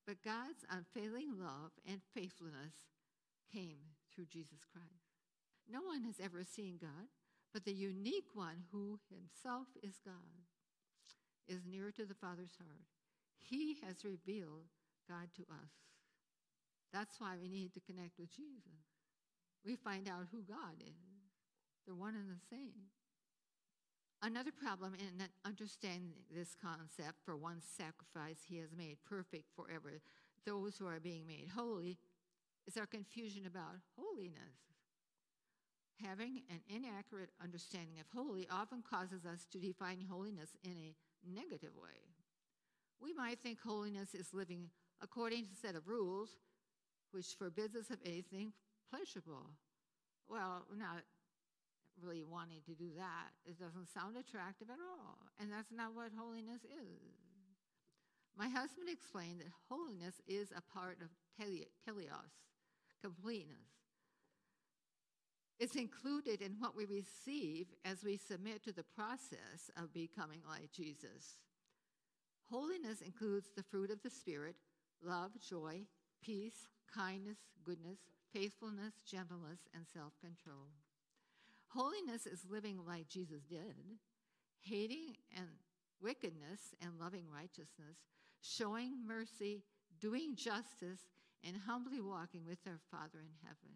[0.06, 2.92] but God's unfailing love and faithfulness
[3.50, 5.16] came through Jesus Christ.
[5.72, 7.08] No one has ever seen God,
[7.54, 10.44] but the unique one who himself is God
[11.48, 12.84] is near to the Father's heart.
[13.40, 14.68] He has revealed
[15.08, 15.72] God to us.
[16.92, 18.92] That's why we need to connect with Jesus.
[19.64, 21.32] We find out who God is.
[21.86, 22.92] They're one and the same.
[24.24, 30.00] Another problem in understanding this concept for one sacrifice he has made perfect forever,
[30.46, 31.98] those who are being made holy,
[32.68, 34.78] is our confusion about holiness.
[36.04, 40.96] Having an inaccurate understanding of holy often causes us to define holiness in a
[41.28, 42.14] negative way.
[43.00, 44.70] We might think holiness is living
[45.02, 46.38] according to a set of rules
[47.10, 48.54] which forbids us of anything
[48.92, 49.50] pleasurable.
[50.30, 51.02] Well, not
[52.04, 53.32] really wanting to do that.
[53.46, 55.18] It doesn't sound attractive at all.
[55.40, 57.16] And that's not what holiness is.
[58.38, 61.10] My husband explained that holiness is a part of
[61.40, 62.34] teleos,
[63.02, 63.72] completeness.
[65.60, 70.72] It's included in what we receive as we submit to the process of becoming like
[70.72, 71.38] Jesus.
[72.50, 74.56] Holiness includes the fruit of the Spirit
[75.04, 75.82] love, joy,
[76.24, 78.00] peace, kindness, goodness,
[78.34, 80.70] faithfulness, gentleness, and self control.
[81.74, 83.76] Holiness is living like Jesus did,
[84.60, 85.48] hating and
[86.02, 87.98] wickedness and loving righteousness,
[88.42, 89.64] showing mercy,
[90.00, 91.08] doing justice,
[91.44, 93.76] and humbly walking with our Father in heaven.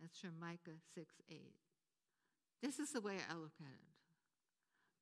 [0.00, 1.40] That's from Micah 6 8.
[2.62, 3.90] This is the way I look at it.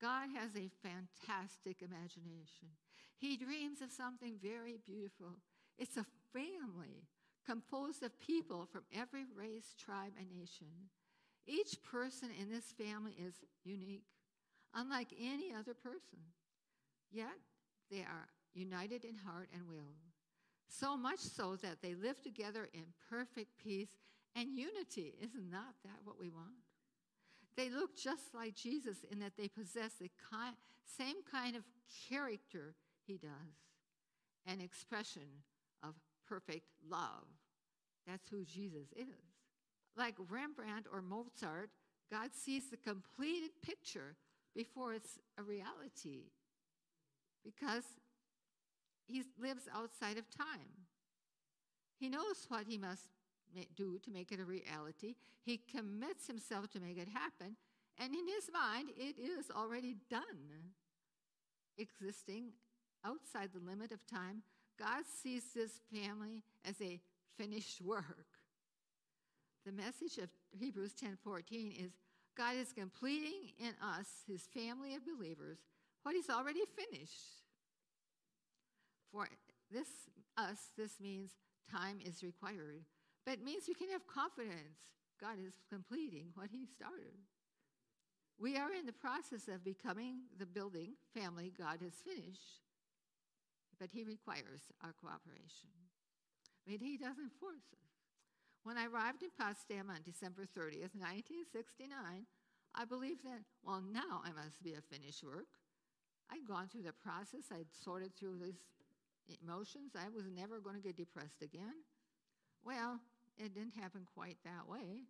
[0.00, 2.78] God has a fantastic imagination.
[3.18, 5.40] He dreams of something very beautiful.
[5.76, 7.08] It's a family
[7.44, 10.90] composed of people from every race, tribe, and nation.
[11.48, 13.34] Each person in this family is
[13.64, 14.04] unique,
[14.74, 16.18] unlike any other person.
[17.10, 17.38] Yet
[17.90, 19.96] they are united in heart and will,
[20.68, 23.96] so much so that they live together in perfect peace
[24.36, 25.14] and unity.
[25.22, 25.74] Isn't that
[26.04, 26.60] what we want?
[27.56, 30.10] They look just like Jesus in that they possess the
[30.84, 31.62] same kind of
[32.10, 32.74] character
[33.06, 33.30] he does,
[34.46, 35.42] an expression
[35.82, 35.94] of
[36.28, 37.24] perfect love.
[38.06, 39.27] That's who Jesus is.
[39.98, 41.70] Like Rembrandt or Mozart,
[42.10, 44.14] God sees the completed picture
[44.54, 46.30] before it's a reality
[47.44, 47.84] because
[49.06, 50.86] he lives outside of time.
[51.98, 53.08] He knows what he must
[53.74, 55.16] do to make it a reality.
[55.44, 57.56] He commits himself to make it happen,
[57.98, 60.72] and in his mind, it is already done.
[61.76, 62.50] Existing
[63.04, 64.42] outside the limit of time,
[64.78, 67.00] God sees this family as a
[67.36, 68.37] finished work.
[69.68, 71.92] The message of Hebrews 10:14 is
[72.34, 75.58] God is completing in us, his family of believers,
[76.02, 77.44] what he's already finished.
[79.12, 79.28] For
[79.70, 80.08] this
[80.38, 81.36] us, this means
[81.70, 82.86] time is required,
[83.26, 84.78] but it means we can have confidence
[85.20, 87.18] God is completing what he started.
[88.38, 92.62] We are in the process of becoming the building family God has finished,
[93.78, 95.68] but He requires our cooperation.
[96.66, 97.87] But He doesn't force us.
[98.68, 101.88] When I arrived in Potsdam on December 30th, 1969,
[102.76, 105.48] I believed that, well, now I must be a finished work.
[106.28, 108.60] I'd gone through the process, I'd sorted through these
[109.40, 111.80] emotions, I was never going to get depressed again.
[112.60, 113.00] Well,
[113.40, 115.08] it didn't happen quite that way.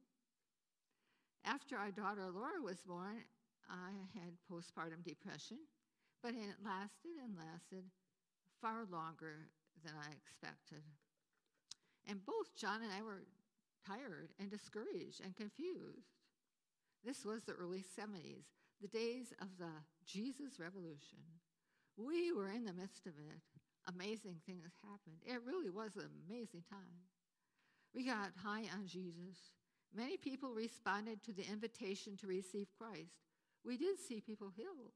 [1.44, 3.26] After our daughter Laura was born,
[3.66, 5.58] I had postpartum depression,
[6.22, 7.90] but it lasted and lasted
[8.62, 9.50] far longer
[9.82, 10.86] than I expected.
[12.06, 13.26] And both John and I were
[13.88, 16.12] tired and discouraged and confused.
[17.04, 18.44] This was the early 70s,
[18.80, 19.72] the days of the
[20.06, 21.18] Jesus Revolution.
[21.96, 23.40] We were in the midst of it.
[23.88, 25.22] Amazing things happened.
[25.24, 27.08] It really was an amazing time.
[27.94, 29.54] We got high on Jesus.
[29.94, 33.24] Many people responded to the invitation to receive Christ.
[33.64, 34.92] We did see people healed,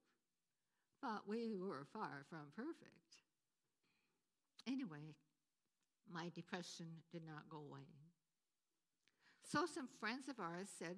[1.00, 2.92] but we were far from perfect.
[4.68, 5.16] Anyway,
[6.12, 8.01] my depression did not go away.
[9.52, 10.96] So, some friends of ours said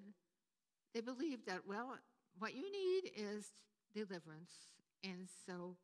[0.94, 1.98] they believed that, well,
[2.38, 3.46] what you need is
[3.92, 4.70] deliverance.
[5.02, 5.74] And so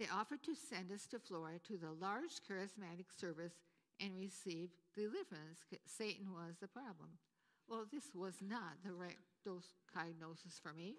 [0.00, 3.54] they offered to send us to Florida to the large charismatic service
[4.00, 5.62] and receive deliverance.
[5.86, 7.10] Satan was the problem.
[7.68, 9.16] Well, this was not the right
[9.94, 10.96] diagnosis for me.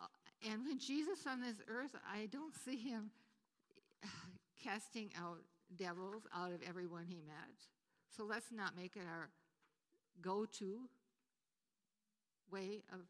[0.00, 0.06] Uh,
[0.50, 3.10] and when Jesus on this earth, I don't see him
[4.64, 5.40] casting out
[5.76, 7.68] devils out of everyone he met.
[8.16, 9.28] So let's not make it our
[10.22, 10.88] go to
[12.50, 13.00] way of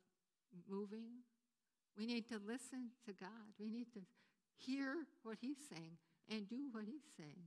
[0.69, 1.25] moving.
[1.97, 3.55] We need to listen to God.
[3.59, 4.01] We need to
[4.57, 5.97] hear what he's saying
[6.31, 7.45] and do what he's saying.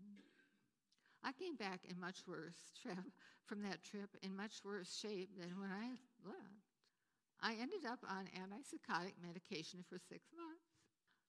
[1.24, 3.06] I came back in much worse trip
[3.46, 5.96] from that trip in much worse shape than when I
[6.26, 6.68] left.
[7.42, 10.64] I ended up on antipsychotic medication for six months.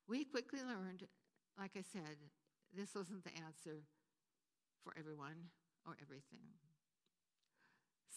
[0.08, 1.04] We quickly learned,
[1.58, 2.16] like I said,
[2.76, 3.82] this wasn't the answer
[4.82, 5.50] for everyone
[5.86, 6.54] or everything.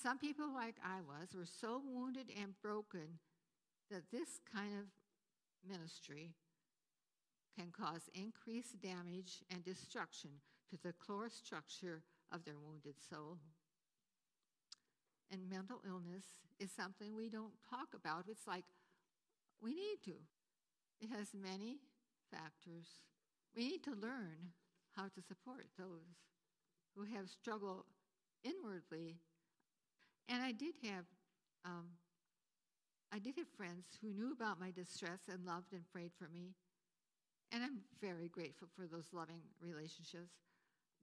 [0.01, 3.19] Some people, like I was, were so wounded and broken
[3.89, 4.85] that this kind of
[5.67, 6.33] ministry
[7.57, 10.29] can cause increased damage and destruction
[10.69, 13.39] to the core structure of their wounded soul.
[15.31, 16.25] And mental illness
[16.59, 18.25] is something we don't talk about.
[18.29, 18.65] It's like
[19.61, 20.15] we need to.
[21.01, 21.79] It has many
[22.31, 22.87] factors.
[23.55, 24.53] We need to learn
[24.95, 26.21] how to support those
[26.95, 27.85] who have struggled
[28.43, 29.17] inwardly.
[30.29, 31.05] And I did have,
[31.65, 31.87] um,
[33.13, 36.53] I did have friends who knew about my distress and loved and prayed for me.
[37.51, 40.35] And I'm very grateful for those loving relationships.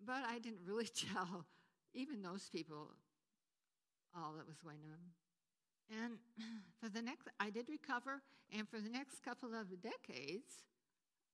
[0.05, 1.47] But I didn't really tell
[1.95, 2.91] even those people
[4.15, 5.01] all that was going on.
[5.91, 6.19] And
[6.81, 8.23] for the next, I did recover,
[8.57, 10.65] and for the next couple of decades,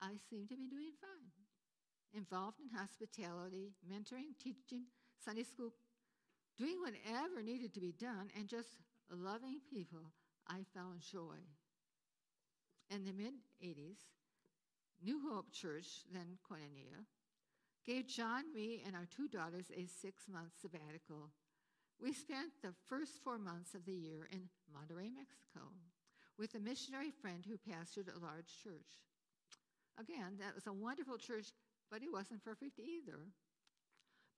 [0.03, 1.30] I seemed to be doing fine.
[2.12, 4.86] Involved in hospitality, mentoring, teaching,
[5.24, 5.72] Sunday school,
[6.61, 8.77] doing whatever needed to be done, and just
[9.11, 10.13] loving people,
[10.47, 11.41] I found joy.
[12.91, 13.33] In the mid
[13.65, 13.97] 80s,
[15.03, 17.07] New Hope Church, then Koinonia,
[17.87, 21.31] gave John, me, and our two daughters a six month sabbatical.
[21.99, 25.73] We spent the first four months of the year in Monterrey, Mexico,
[26.39, 29.01] with a missionary friend who pastored a large church.
[29.99, 31.53] Again, that was a wonderful church,
[31.91, 33.33] but it wasn't perfect either.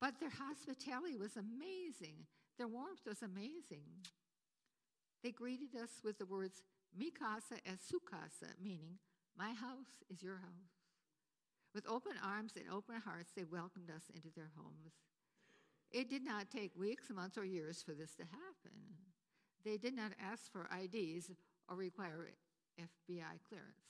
[0.03, 2.26] But their hospitality was amazing,
[2.59, 3.86] their warmth was amazing.
[5.22, 8.98] They greeted us with the words, Mi casa es su casa, meaning,
[9.38, 10.74] my house is your house.
[11.72, 14.92] With open arms and open hearts, they welcomed us into their homes.
[15.92, 18.74] It did not take weeks, months, or years for this to happen.
[19.64, 21.30] They did not ask for IDs
[21.68, 22.26] or require
[22.76, 23.86] FBI clearance.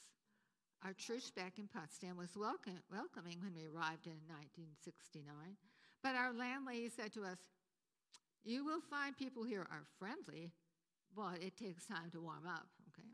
[0.84, 5.56] Our church back in Potsdam was welcome, welcoming when we arrived in 1969,
[6.02, 7.38] but our landlady said to us,
[8.44, 10.50] You will find people here are friendly,
[11.14, 13.08] but it takes time to warm up, okay?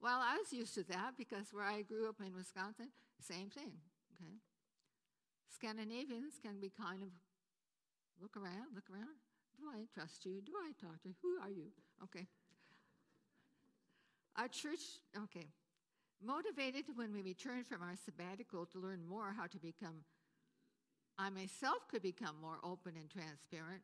[0.00, 2.88] Well, I was used to that because where I grew up in Wisconsin,
[3.20, 3.72] same thing,
[4.14, 4.34] okay?
[5.54, 7.10] Scandinavians can be kind of
[8.20, 9.20] look around, look around.
[9.58, 10.40] Do I trust you?
[10.40, 11.14] Do I talk to you?
[11.22, 11.66] Who are you?
[12.04, 12.26] Okay.
[14.36, 14.80] Our church,
[15.24, 15.48] okay,
[16.24, 20.04] motivated when we returned from our sabbatical to learn more how to become,
[21.20, 23.82] I myself could become more open and transparent,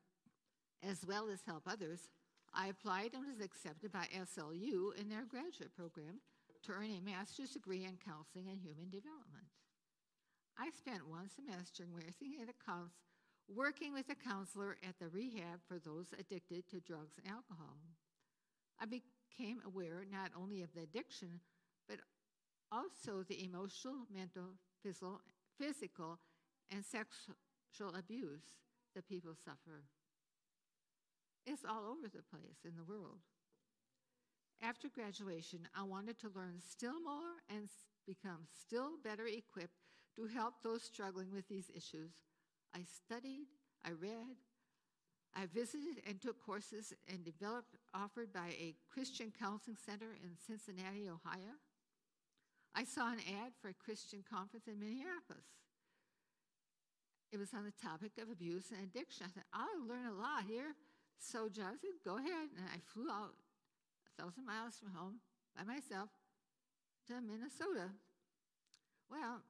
[0.83, 2.09] as well as help others.
[2.55, 6.25] I applied and was accepted by SLU in their graduate program
[6.63, 9.53] to earn a master's degree in counseling and human development.
[10.57, 12.55] I spent one semester working at a
[13.53, 17.77] working with a counselor at the rehab for those addicted to drugs and alcohol.
[18.81, 21.41] I became aware not only of the addiction,
[21.87, 21.99] but
[22.73, 24.57] also the emotional, mental,
[25.59, 26.19] physical
[26.71, 28.43] and sexual abuse
[28.95, 29.85] that people suffer.
[31.47, 33.19] It's all over the place in the world.
[34.63, 37.69] After graduation, I wanted to learn still more and
[38.07, 39.79] become still better equipped
[40.17, 42.13] to help those struggling with these issues
[42.75, 43.47] I studied,
[43.85, 44.37] I read,
[45.35, 51.09] I visited and took courses and developed offered by a Christian counseling center in Cincinnati,
[51.09, 51.57] Ohio.
[52.75, 55.49] I saw an ad for a Christian conference in Minneapolis.
[57.33, 59.27] It was on the topic of abuse and addiction.
[59.27, 60.75] I thought, I'll learn a lot here.
[61.19, 62.49] So John said, go ahead.
[62.57, 63.35] And I flew out
[64.07, 65.21] a thousand miles from home
[65.57, 66.09] by myself
[67.09, 67.91] to Minnesota.
[69.11, 69.43] Well,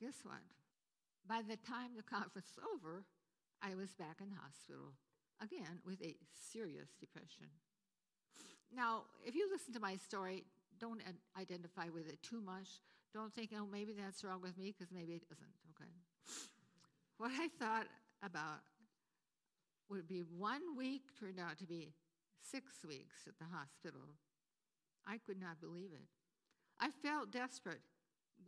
[0.00, 0.42] guess what?
[1.26, 3.04] By the time the conference was over,
[3.62, 4.94] I was back in the hospital
[5.42, 7.50] again with a serious depression.
[8.74, 10.44] Now, if you listen to my story,
[10.78, 11.02] don't
[11.38, 12.80] identify with it too much.
[13.14, 15.90] Don't think, oh, maybe that's wrong with me, because maybe it isn't, okay?
[17.18, 17.86] What I thought
[18.22, 18.60] about
[19.88, 21.94] would be one week turned out to be
[22.42, 24.08] six weeks at the hospital.
[25.06, 26.08] I could not believe it.
[26.80, 27.80] I felt desperate.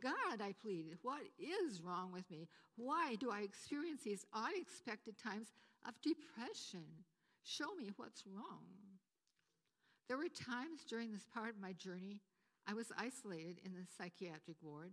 [0.01, 2.47] God, I pleaded, what is wrong with me?
[2.75, 5.47] Why do I experience these unexpected times
[5.87, 6.85] of depression?
[7.43, 8.67] Show me what's wrong.
[10.07, 12.21] There were times during this part of my journey
[12.67, 14.91] I was isolated in the psychiatric ward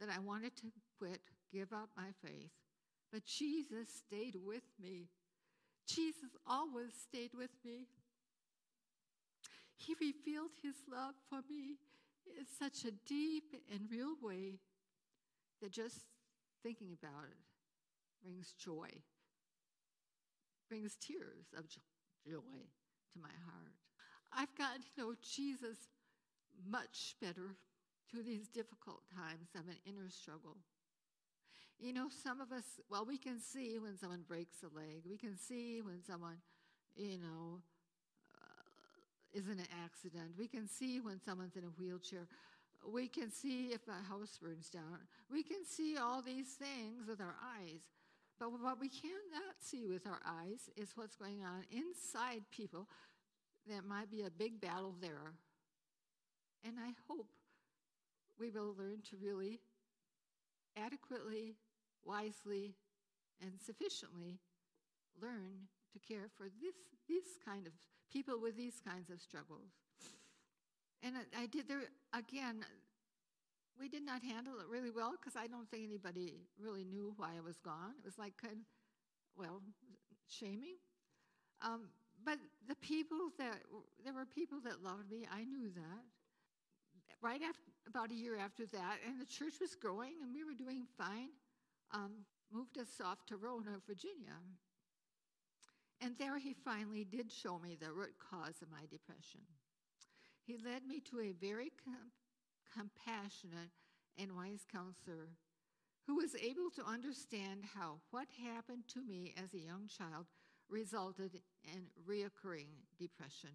[0.00, 0.66] that I wanted to
[0.98, 2.50] quit, give up my faith.
[3.12, 5.08] But Jesus stayed with me.
[5.86, 7.86] Jesus always stayed with me.
[9.76, 11.76] He revealed his love for me
[12.38, 14.58] in such a deep and real way
[15.62, 16.00] that just
[16.62, 17.38] thinking about it
[18.22, 18.88] brings joy,
[20.68, 22.66] brings tears of joy
[23.12, 23.74] to my heart.
[24.32, 25.76] I've gotten to know Jesus
[26.68, 27.56] much better
[28.10, 30.56] through these difficult times of an inner struggle.
[31.78, 35.18] You know, some of us, well, we can see when someone breaks a leg, we
[35.18, 36.38] can see when someone,
[36.96, 37.60] you know,
[38.34, 40.32] uh, is in an accident.
[40.38, 42.26] We can see when someone's in a wheelchair.
[42.90, 44.98] We can see if a house burns down.
[45.30, 47.80] We can see all these things with our eyes.
[48.38, 52.86] But what we cannot see with our eyes is what's going on inside people.
[53.66, 55.32] There might be a big battle there.
[56.64, 57.28] And I hope
[58.38, 59.60] we will learn to really
[60.76, 61.54] adequately,
[62.06, 62.74] wisely,
[63.40, 64.38] and sufficiently
[65.20, 66.76] learn to care for this,
[67.08, 67.72] this kind of
[68.12, 69.72] people with these kinds of struggles.
[71.02, 71.82] And I, I did there
[72.14, 72.64] again.
[73.78, 77.36] We did not handle it really well because I don't think anybody really knew why
[77.36, 77.92] I was gone.
[77.98, 78.66] It was like kind of,
[79.36, 79.60] well,
[80.28, 80.76] shaming.
[81.60, 81.88] Um,
[82.24, 82.38] but
[82.68, 83.60] the people that
[84.04, 85.26] there were people that loved me.
[85.30, 86.04] I knew that.
[87.22, 90.54] Right after about a year after that, and the church was growing, and we were
[90.54, 91.30] doing fine.
[91.92, 94.38] Um, moved us off to Roanoke, Virginia,
[96.00, 99.40] and there he finally did show me the root cause of my depression.
[100.44, 102.12] He led me to a very com-
[102.72, 103.70] compassionate
[104.18, 105.30] and wise counselor
[106.06, 110.26] who was able to understand how what happened to me as a young child
[110.68, 113.50] resulted in reoccurring depression.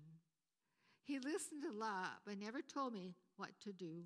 [1.03, 4.03] He listened a lot, but never told me what to do.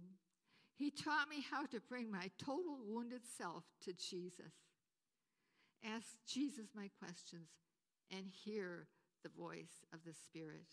[0.77, 4.53] He taught me how to bring my total wounded self to Jesus.
[5.83, 7.49] Ask Jesus my questions
[8.11, 8.87] and hear
[9.23, 10.67] the voice of the Spirit.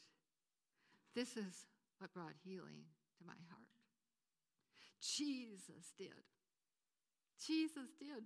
[1.14, 1.66] This is
[1.98, 2.82] what brought healing
[3.18, 3.68] to my heart.
[5.00, 6.08] Jesus did.
[7.46, 8.24] Jesus did.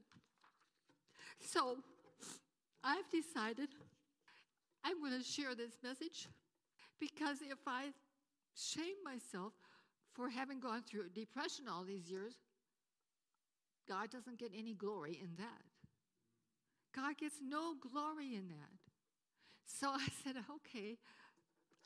[1.40, 1.78] So
[2.84, 3.68] I've decided
[4.84, 6.28] I'm going to share this message
[7.00, 7.86] because if I
[8.54, 9.52] shame myself
[10.16, 12.32] for having gone through depression all these years,
[13.86, 15.62] God doesn't get any glory in that.
[16.94, 18.78] God gets no glory in that.
[19.66, 20.96] So I said, okay.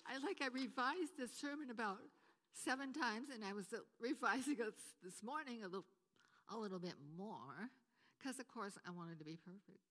[0.06, 1.98] I like I revised the sermon about
[2.52, 3.66] seven times, and I was
[4.00, 5.84] revising it this morning a little,
[6.48, 7.68] a little bit more,
[8.18, 9.82] because of course I wanted to be perfect,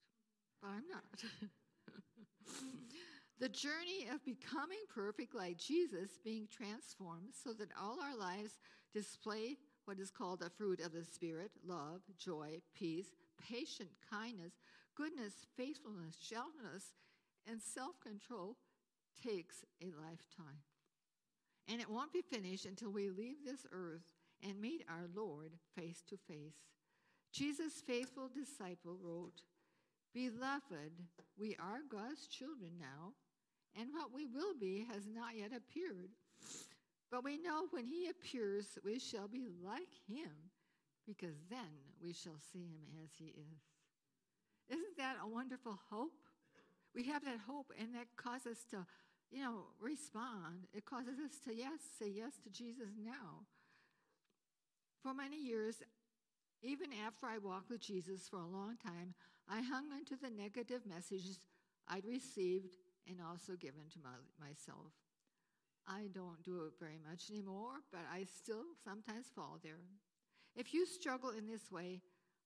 [0.62, 1.04] but I'm not.
[3.40, 8.60] the journey of becoming perfect like Jesus, being transformed so that all our lives
[8.94, 13.08] display what is called the fruit of the Spirit love, joy, peace,
[13.50, 14.54] patient kindness,
[14.96, 16.94] goodness, faithfulness, gentleness,
[17.50, 18.58] and self control
[19.24, 20.60] takes a lifetime.
[21.68, 24.04] And it won't be finished until we leave this earth
[24.44, 26.58] and meet our Lord face to face.
[27.32, 29.44] Jesus' faithful disciple wrote,
[30.14, 31.04] Beloved,
[31.38, 33.14] we are God's children now,
[33.78, 36.10] and what we will be has not yet appeared.
[37.12, 40.32] But we know when he appears, we shall be like him,
[41.08, 43.62] because then we shall see him as he is.
[44.70, 46.14] Isn't that a wonderful hope?
[46.94, 48.86] We have that hope, and that causes us to,
[49.32, 50.68] you know, respond.
[50.74, 53.46] It causes us to, yes, say yes to Jesus now.
[55.02, 55.82] For many years,
[56.62, 59.14] even after I walked with Jesus for a long time,
[59.48, 61.40] I hung onto the negative messages
[61.88, 62.76] I'd received
[63.10, 64.94] and also given to my, myself.
[65.88, 69.82] I don't do it very much anymore, but I still sometimes fall there.
[70.56, 72.02] If you struggle in this way,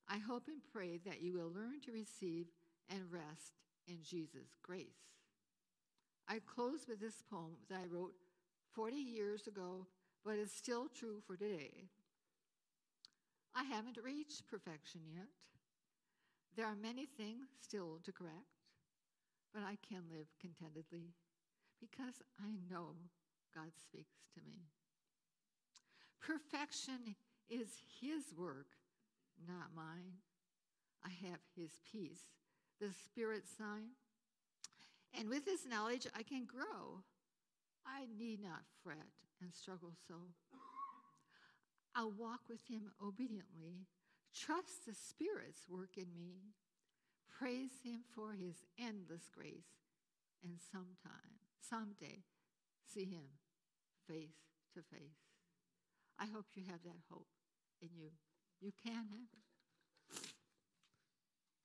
[0.07, 2.47] I hope and pray that you will learn to receive
[2.89, 5.11] and rest in Jesus' grace.
[6.27, 8.13] I close with this poem that I wrote
[8.73, 9.87] 40 years ago,
[10.23, 11.89] but it's still true for today.
[13.55, 15.27] I haven't reached perfection yet.
[16.55, 18.62] There are many things still to correct,
[19.53, 21.13] but I can live contentedly
[21.79, 22.95] because I know
[23.53, 24.63] God speaks to me.
[26.19, 27.15] Perfection
[27.49, 27.69] is
[28.01, 28.67] His work,
[29.47, 30.23] not mine.
[31.05, 32.21] I have His peace,
[32.79, 33.89] the Spirit sign.
[35.17, 37.03] And with this knowledge, I can grow.
[37.85, 40.15] I need not fret and struggle so.
[41.95, 43.85] I'll walk with Him obediently,
[44.33, 46.53] trust the Spirit's work in me,
[47.43, 49.83] praise Him for His endless grace,
[50.41, 52.23] and sometime, someday,
[52.87, 53.35] see Him
[54.07, 55.27] face to face.
[56.17, 57.27] I hope you have that hope
[57.81, 58.11] in you.
[58.61, 59.52] You can have it.